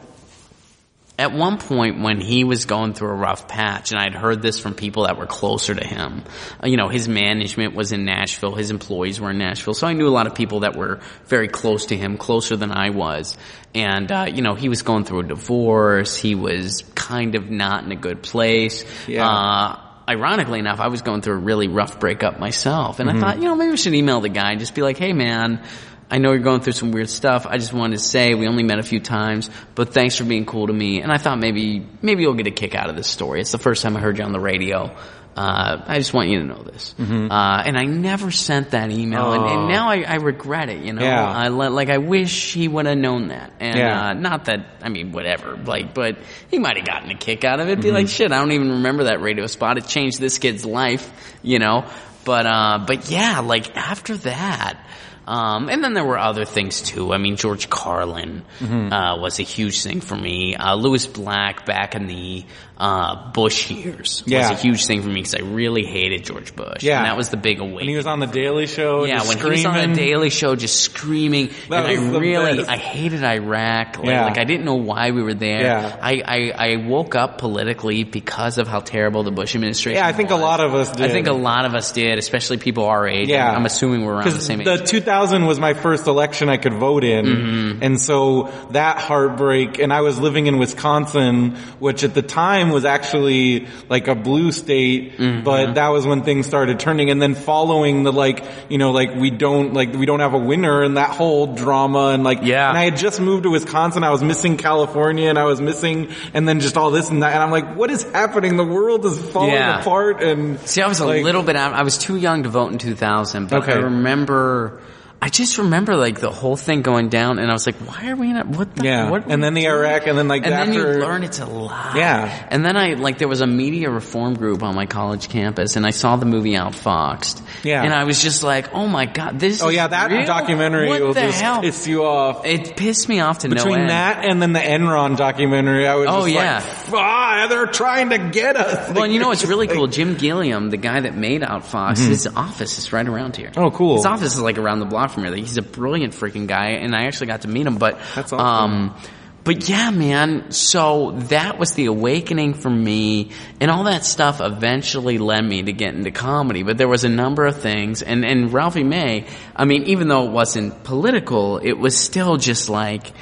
[1.18, 4.58] at one point when he was going through a rough patch, and I'd heard this
[4.58, 6.24] from people that were closer to him,
[6.62, 9.94] uh, you know, his management was in Nashville, his employees were in Nashville, so I
[9.94, 13.36] knew a lot of people that were very close to him, closer than I was.
[13.74, 17.84] And, uh, you know, he was going through a divorce, he was kind of not
[17.84, 18.84] in a good place.
[19.06, 19.26] Yeah.
[19.26, 23.38] Uh, ironically enough, I was going through a really rough breakup myself, and I thought,
[23.38, 25.62] you know, maybe we should email the guy and just be like, hey man,
[26.10, 27.46] I know you're going through some weird stuff.
[27.48, 30.46] I just wanted to say we only met a few times, but thanks for being
[30.46, 31.00] cool to me.
[31.02, 33.40] And I thought maybe maybe you'll get a kick out of this story.
[33.40, 34.96] It's the first time I heard you on the radio.
[35.36, 36.94] Uh, I just want you to know this.
[36.98, 37.30] Mm-hmm.
[37.30, 40.82] Uh, and I never sent that email, and, and now I, I regret it.
[40.82, 41.04] You know, Oh.
[41.04, 41.28] Yeah.
[41.30, 43.52] I, li- like I wish he would have known that.
[43.60, 44.00] And Yeah.
[44.08, 46.16] uh, not that I mean whatever, like, but
[46.50, 47.72] he might have gotten a kick out of it.
[47.72, 47.80] Mm-hmm.
[47.82, 49.76] Be like, shit, I don't even remember that radio spot.
[49.76, 51.10] It changed this kid's life.
[51.42, 51.84] You know,
[52.24, 54.78] but uh, but yeah, like after that.
[55.26, 57.12] Um, and then there were other things too.
[57.12, 58.92] I mean, George Carlin Mm-hmm.
[58.92, 60.54] uh, was a huge thing for me.
[60.54, 62.44] Uh, Lewis Black back in the
[62.78, 64.50] uh, Bush years Yeah.
[64.50, 66.82] was a huge thing for me because I really hated George Bush.
[66.82, 66.98] Yeah.
[66.98, 67.88] and that was the big When awakening.
[67.90, 69.58] he was on the Daily Show, Yeah, just when screaming.
[69.60, 72.68] he was on the Daily Show, just screaming, That and was I the really, best.
[72.68, 73.98] I hated Iraq.
[73.98, 74.24] Like, Yeah.
[74.26, 75.62] like I didn't know why we were there.
[75.62, 75.96] Yeah.
[76.02, 76.22] I,
[76.56, 79.96] I, I woke up politically because of how terrible the Bush administration.
[79.98, 81.06] Yeah, I think a lot of us did.
[81.06, 83.28] I think a lot of us did, especially people our age.
[83.28, 83.50] Yeah.
[83.50, 84.66] I'm assuming we're around the same age.
[84.66, 87.24] the 2000 was my first election I could vote in.
[87.24, 87.82] Mm-hmm.
[87.82, 92.84] And so that heartbreak, and I was living in Wisconsin, which at the time was
[92.84, 95.44] actually like a blue state, Mm-hmm.
[95.44, 97.10] but that was when things started turning.
[97.10, 100.38] And then following the like, you know, like we don't, like we don't have a
[100.38, 102.68] winner and that whole drama and like, Yeah.
[102.68, 104.04] and I had just moved to Wisconsin.
[104.04, 107.32] I was missing California and I was missing, and then just all this and that.
[107.32, 108.56] And I'm like, what is happening?
[108.56, 109.80] The world is falling Yeah.
[109.80, 111.72] apart and See, I was a like- little bit out.
[111.74, 113.72] I was too young to vote in 2000, but Okay.
[113.72, 114.80] I remember.
[115.20, 118.16] I just remember like the whole thing going down, and I was like, "Why are
[118.16, 118.36] we in?
[118.36, 118.84] A, what the?
[118.84, 119.10] Yeah.
[119.10, 121.46] What And then the doing?" Iraq, and then, like, and then you learn it's a
[121.46, 121.94] lie.
[121.96, 122.46] Yeah.
[122.50, 125.86] And then I like there was a media reform group on my college campus, and
[125.86, 127.42] I saw the movie Outfoxed.
[127.64, 127.82] Yeah.
[127.82, 129.62] And I was just like, "Oh my god, this!
[129.62, 130.26] Oh yeah, that real?
[130.26, 131.60] documentary What will the just hell?
[131.62, 132.44] piss you off.
[132.44, 136.08] It pissed me off to no Between that and then the Enron documentary, I was
[136.10, 136.56] Oh, just yeah.
[136.92, 138.92] like, ah, they're trying to get us.
[138.94, 139.86] Well, and you know what's really Like- cool?
[139.86, 143.48] Jim Gilliam, the guy that made Outfox, his office is right around here.
[143.48, 143.60] Mm-hmm.
[143.60, 143.96] Oh, cool.
[143.96, 145.32] His office is like around the block from here.
[145.32, 147.76] Like, He's a brilliant freaking guy, and I actually got to meet him.
[147.78, 148.38] But That's awesome.
[148.40, 148.96] um,
[149.44, 150.50] but yeah, man.
[150.50, 153.30] So that was the awakening for me,
[153.60, 156.64] and all that stuff eventually led me to get into comedy.
[156.64, 159.26] But there was a number of things, and and Ralphie May.
[159.54, 163.12] I mean, even though it wasn't political, it was still just like.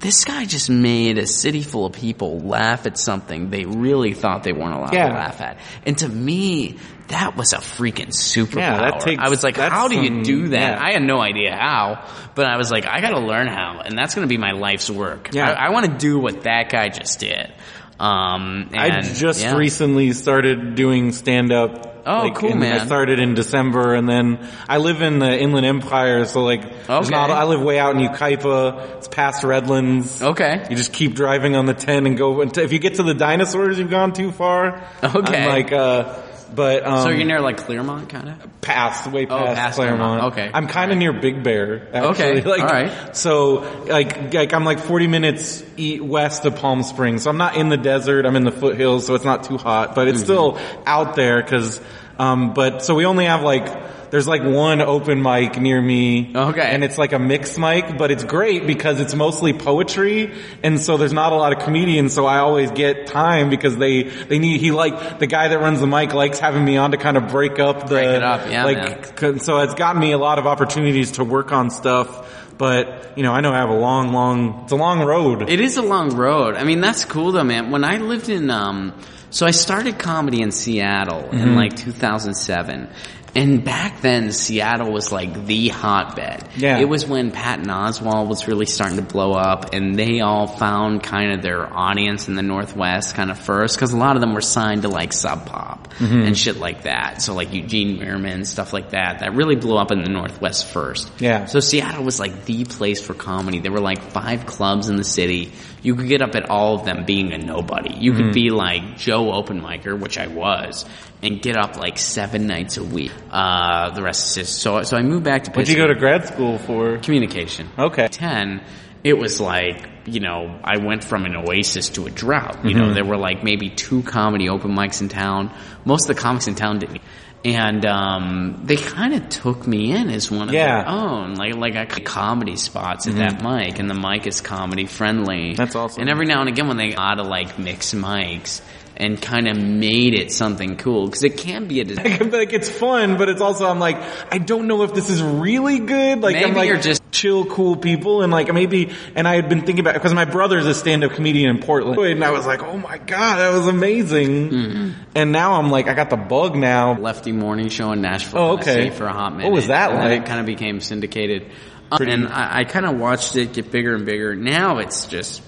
[0.00, 4.42] This guy just made a city full of people laugh at something they really thought
[4.42, 5.08] they weren't allowed Yeah.
[5.08, 5.56] to laugh at.
[5.86, 6.76] And to me,
[7.08, 8.56] that was a freaking superpower.
[8.56, 10.78] Yeah, that takes- I was like, how do you do that?
[10.78, 10.82] yeah.
[10.84, 14.14] I had no idea how, but I was like, I gotta learn how, and that's
[14.14, 15.30] gonna be my life's work.
[15.32, 15.50] Yeah.
[15.50, 17.52] I, I wanna do what that guy just did.
[17.98, 19.56] Um, I just yeah.
[19.56, 21.92] recently started doing stand up.
[22.06, 22.80] Oh, cool, man!
[22.80, 27.08] I started in December and then I live in the Inland Empire, so like, Okay.
[27.08, 28.96] not, I live way out in Yucaipa.
[28.98, 30.20] It's past Redlands.
[30.20, 30.66] Okay.
[30.68, 33.78] You just keep driving on the 10 and go, if you get to the dinosaurs,
[33.78, 34.82] you've gone too far.
[35.02, 35.44] Okay.
[35.44, 36.20] I'm like, uh,
[36.54, 38.60] but, um, So you're near like Claremont, kind of?
[38.60, 40.20] past, way Oh, past, past Claremont.
[40.20, 40.32] Claremont.
[40.32, 40.50] Okay.
[40.52, 41.88] I'm kind of near Big Bear.
[41.92, 42.40] Actually.
[42.40, 42.40] Okay.
[42.48, 43.16] Like, All right.
[43.16, 45.62] So, like, like I'm like 40 minutes
[46.00, 47.22] west of Palm Springs.
[47.24, 48.26] So I'm not in the desert.
[48.26, 50.24] I'm in the foothills, so it's not too hot, but it's Mm-hmm.
[50.24, 51.80] still out there because,
[52.18, 53.93] um, but so we only have like.
[54.14, 56.30] There's like one open mic near me.
[56.36, 56.60] Okay.
[56.62, 60.32] And it's like a mixed mic, but it's great because it's mostly poetry.
[60.62, 62.12] And so there's not a lot of comedians.
[62.14, 65.80] So I always get time because they, they need, he like, the guy that runs
[65.80, 68.48] the mic likes having me on to kind of break up the, Break it up,
[68.48, 69.40] yeah, like, man.
[69.40, 73.32] so it's gotten me a lot of opportunities to work on stuff, but you know,
[73.32, 75.50] I know I have a long, long, it's a long road.
[75.50, 76.54] It is a long road.
[76.54, 77.72] I mean, that's cool though, man.
[77.72, 78.92] When I lived in, um,
[79.30, 81.38] so I started comedy in Seattle Mm-hmm.
[81.38, 82.88] in like 2007.
[83.36, 86.48] And back then, Seattle was like the hotbed.
[86.56, 86.78] Yeah.
[86.78, 91.02] It was when Patton Oswalt was really starting to blow up and they all found
[91.02, 94.34] kind of their audience in the Northwest kind of first because a lot of them
[94.34, 96.22] were signed to like Sub Pop Mm-hmm.
[96.22, 97.22] and shit like that.
[97.22, 101.08] So like Eugene Mirman, stuff like that, that really blew up in the Northwest first.
[101.20, 101.44] Yeah.
[101.44, 103.60] So Seattle was like the place for comedy.
[103.60, 105.52] There were like five clubs in the city.
[105.84, 107.94] You could get up at all of them being a nobody.
[107.94, 110.84] You could be like Joe Open Micer, which I was,
[111.22, 113.12] and get up like seven nights a week.
[113.30, 114.82] Uh, the rest is so.
[114.82, 115.50] So I moved back to.
[115.52, 116.98] What'd you go to grad school for?
[116.98, 117.68] communication?
[117.78, 118.08] Okay.
[118.08, 118.62] 10,
[119.04, 122.64] it was like, you know, I went from an oasis to a drought.
[122.64, 122.94] You know, Mm-hmm.
[122.94, 125.52] there were like maybe two comedy open mics in town.
[125.84, 127.02] Most of the comics in town didn't.
[127.44, 130.78] And um, they kind of took me in as one of Yeah.
[130.82, 134.40] their own, like like I could comedy spots at that mic, and the mic is
[134.40, 135.50] comedy friendly.
[135.50, 135.56] Mm-hmm.
[135.56, 136.00] That's awesome.
[136.00, 138.62] And every now and again, when they got to like mix mics
[138.96, 142.68] and kind of made it something cool, because it can be a dis- like it's
[142.68, 143.96] fun, but it's also I'm like
[144.30, 146.20] I don't know if this is really good.
[146.20, 148.90] Like I'm Maybe like you're just- chill, cool people, and like maybe.
[149.14, 152.24] And I had been thinking about because my brother's a stand-up comedian in Portland, and
[152.24, 154.50] I was like, oh my god, that was amazing.
[154.50, 154.90] Mm-hmm.
[155.14, 156.98] And now I'm like, I got the bug now.
[156.98, 158.90] Lefty Morning Show in Nashville, Oh, okay.
[158.90, 159.44] For a hot minute.
[159.48, 160.22] What was that and like?
[160.22, 161.50] It kind of became syndicated.
[161.92, 164.34] Um, and I, I kind of watched it get bigger and bigger.
[164.34, 165.40] Now it's just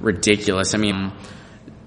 [0.00, 0.74] ridiculous.
[0.74, 1.12] I mean,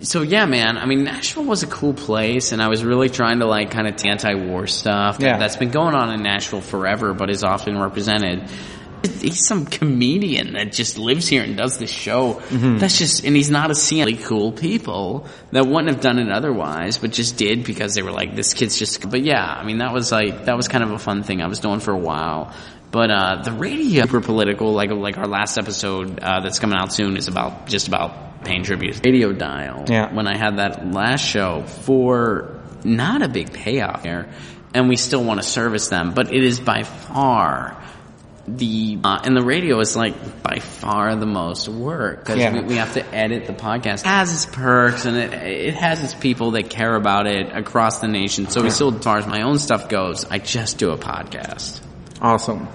[0.01, 0.77] so yeah, man.
[0.77, 3.87] I mean, Nashville was a cool place, and I was really trying to like kind
[3.87, 5.37] of anti-war stuff that, Yeah.
[5.37, 8.49] that's been going on in Nashville forever, but is often represented.
[9.19, 12.35] He's some comedian that just lives here and does this show.
[12.35, 12.77] Mm-hmm.
[12.77, 14.05] That's just, and he's not a scene.
[14.05, 18.11] Really cool people that wouldn't have done it otherwise, but just did because they were
[18.11, 19.09] like, this kid's just.
[19.09, 21.47] But yeah, I mean, that was like that was kind of a fun thing I
[21.47, 22.53] was doing for a while.
[22.91, 26.93] But uh, the radio super political, like like our last episode uh, that's coming out
[26.93, 29.01] soon is about just about paying tribute.
[29.05, 29.85] Radio dial.
[29.87, 30.13] Yeah.
[30.13, 34.29] When I had that last show for not a big payoff here,
[34.73, 37.77] and we still want to service them, but it is by far
[38.47, 42.53] the uh, and the radio is like by far the most work because Yeah.
[42.53, 43.99] we, we have to edit the podcast.
[44.01, 47.99] It has its perks and it it has its people that care about it across
[47.99, 48.47] the nation.
[48.49, 51.81] So we still, as far as my own stuff goes, I just do a podcast.
[52.19, 52.67] Awesome.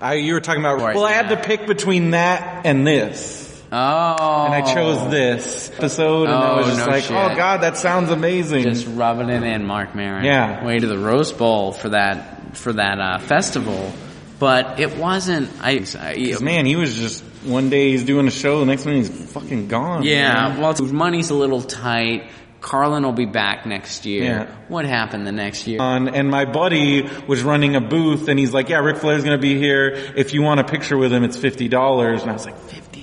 [0.00, 3.45] I, you were talking about, Right, well, I had to pick between that and this.
[3.78, 4.44] Oh.
[4.46, 7.12] And I chose this episode and I Oh, was just no like, shit.
[7.12, 8.62] oh god, that sounds amazing.
[8.64, 10.24] Just rubbing it in, Marc Maron.
[10.24, 10.64] Yeah.
[10.64, 13.92] Way to the Rose Bowl for that for that uh, festival,
[14.38, 15.50] but it wasn't.
[15.60, 18.94] I, I man, he was just, one day he's doing a show, the next one
[18.94, 20.04] he's fucking gone.
[20.04, 20.48] yeah.
[20.48, 20.60] man.
[20.60, 22.30] Well, money's a little tight.
[22.62, 24.24] Carlin will be back next year.
[24.24, 24.56] Yeah.
[24.68, 25.80] What happened the next year?
[25.80, 29.38] on, and my buddy was running a booth, and he's like, "Yeah, Ric Flair's gonna
[29.38, 29.90] be here.
[30.16, 32.56] If you want a picture with him, it's fifty dollars." And I was like,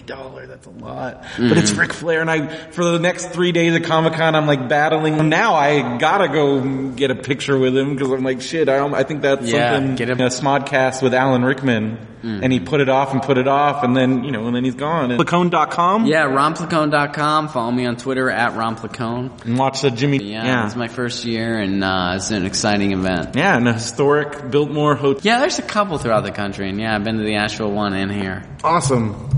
[0.08, 0.50] 50 dollars?
[0.50, 3.84] That's a lot." But it's Ric Flair, and I for the next three days of
[3.84, 5.30] Comic Con, I'm like battling.
[5.30, 6.62] Now I gotta go
[6.92, 8.70] get a picture with him because I'm like, shit.
[8.70, 9.96] I, I think that's Yeah, something.
[9.96, 13.48] get him- a Smodcast with Alan Rickman, and he put it off and put it
[13.48, 15.12] off, and then you know, and then he's gone.
[15.12, 16.06] And Lacone.com.
[16.06, 17.50] Yeah, ronplacone.com.
[17.50, 19.44] Follow me on Twitter at ronplacone.
[19.46, 20.18] and watch the Jimmy.
[20.24, 23.36] Yeah, yeah, it's my first year, and uh, it's an exciting event.
[23.36, 25.22] yeah, and a historic Biltmore hotel.
[25.24, 27.94] Yeah, there's a couple throughout the country, and yeah, I've been to the Asheville one
[27.94, 28.44] and here.
[28.64, 29.30] Awesome.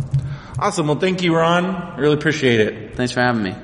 [0.58, 0.88] Awesome.
[0.88, 1.66] Well, thank you, Ron.
[1.66, 2.96] I really appreciate it.
[2.96, 3.56] Thanks for having me.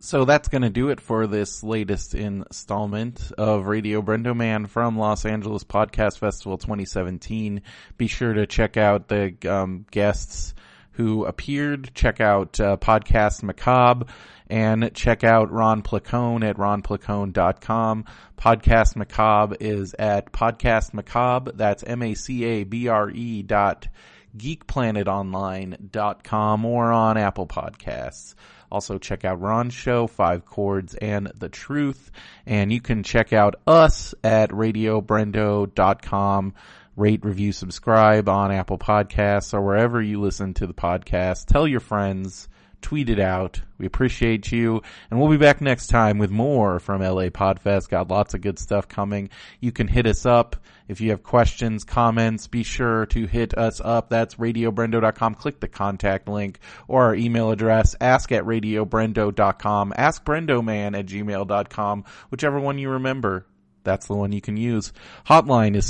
[0.00, 4.98] So that's going to do it for this latest installment of Radio Brendo Man from
[4.98, 7.62] Los Angeles Podcast Festival 2017.
[7.96, 10.54] Be sure to check out the um, guests
[10.92, 11.92] who appeared.
[11.94, 14.06] Check out uh, Podcast Macabre
[14.54, 18.04] and check out Ron Placone at ronplacone.com.
[18.38, 21.50] Podcast Macabre is at Podcast Macabre.
[21.50, 23.88] That's M-A-C-A-B-R-E dot
[24.36, 28.36] geekplanetonline.com or on Apple Podcasts.
[28.70, 32.12] Also check out Ron's show, Five Chords and the Truth.
[32.46, 36.54] And you can check out us at radiobrendo.com.
[36.94, 41.46] Rate, review, subscribe on Apple Podcasts or wherever you listen to the podcast.
[41.46, 42.48] Tell your friends.
[42.84, 43.62] Tweet it out.
[43.78, 44.82] We appreciate you.
[45.10, 47.88] And we'll be back next time with more from LA Podfest.
[47.88, 49.30] Got lots of good stuff coming.
[49.58, 50.56] You can hit us up.
[50.86, 54.10] If you have questions, comments, be sure to hit us up.
[54.10, 55.36] That's radiobrendo.com.
[55.36, 62.04] Click the contact link or our email address, ask at radiobrendo.com, ask brendoman at gmail.com,
[62.30, 63.46] whichever one you remember.
[63.82, 64.92] That's the one you can use.
[65.26, 65.86] Hotline is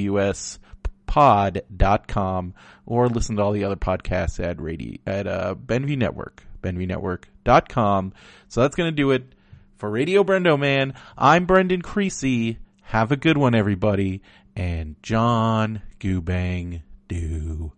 [1.08, 2.54] pod.com
[2.86, 8.14] or listen to all the other podcasts at radio at uh Benview Network, benviewnetwork.com.
[8.48, 9.24] So that's going to do it
[9.78, 10.94] for Radio Brendo Man.
[11.18, 12.60] I'm Brendan Creasy.
[12.84, 14.22] Have a good one everybody
[14.56, 17.72] and John Goobang do.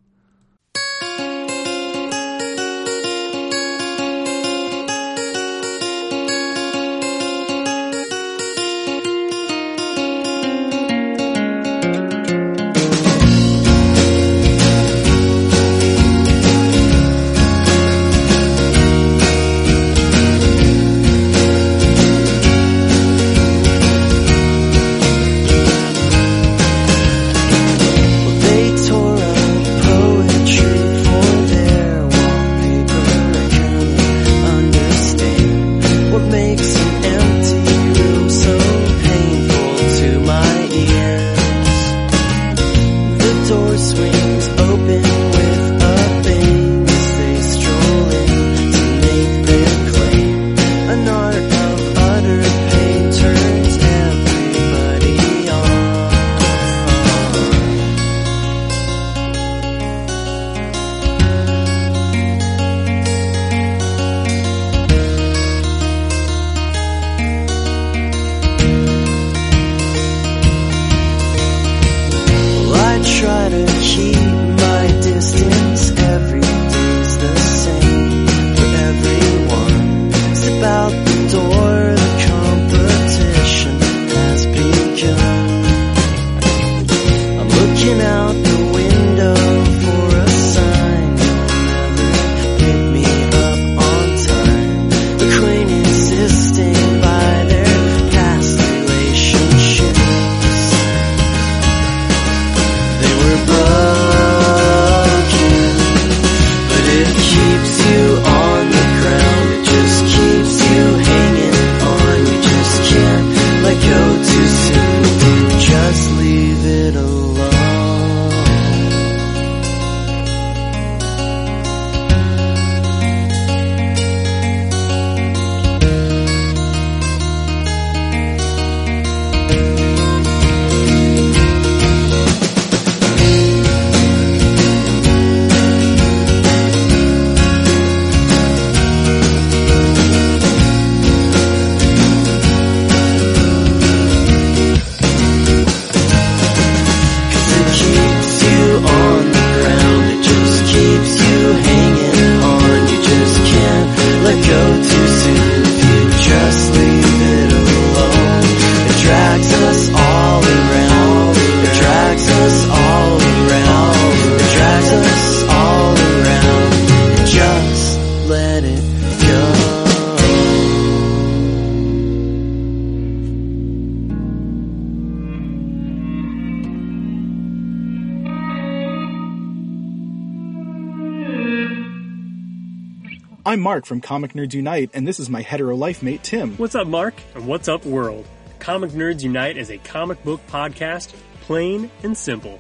[183.50, 186.56] I'm Mark from Comic Nerds Unite, and this is my hetero life mate, Tim.
[186.58, 187.16] What's up, Mark?
[187.34, 188.28] And what's up, world?
[188.60, 192.60] Comic Nerds Unite is a comic book podcast, plain and simple.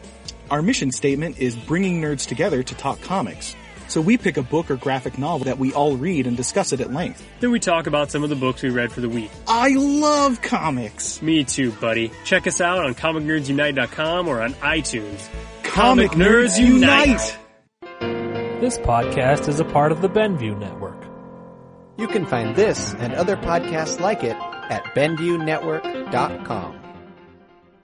[0.49, 3.55] Our mission statement is bringing nerds together to talk comics.
[3.87, 6.81] So we pick a book or graphic novel that we all read and discuss it
[6.81, 7.23] at length.
[7.39, 9.29] Then we talk about some of the books we read for the week.
[9.47, 11.21] I love comics!
[11.21, 12.11] Me too, buddy.
[12.25, 15.29] Check us out on comicnerdsunite.com or on iTunes.
[15.61, 17.37] Comic Nerds Unite!
[18.59, 20.78] This podcast is a part of the Benview Network.
[21.99, 24.37] You can find this and other podcasts like it
[24.69, 26.78] at BenviewNetwork.com.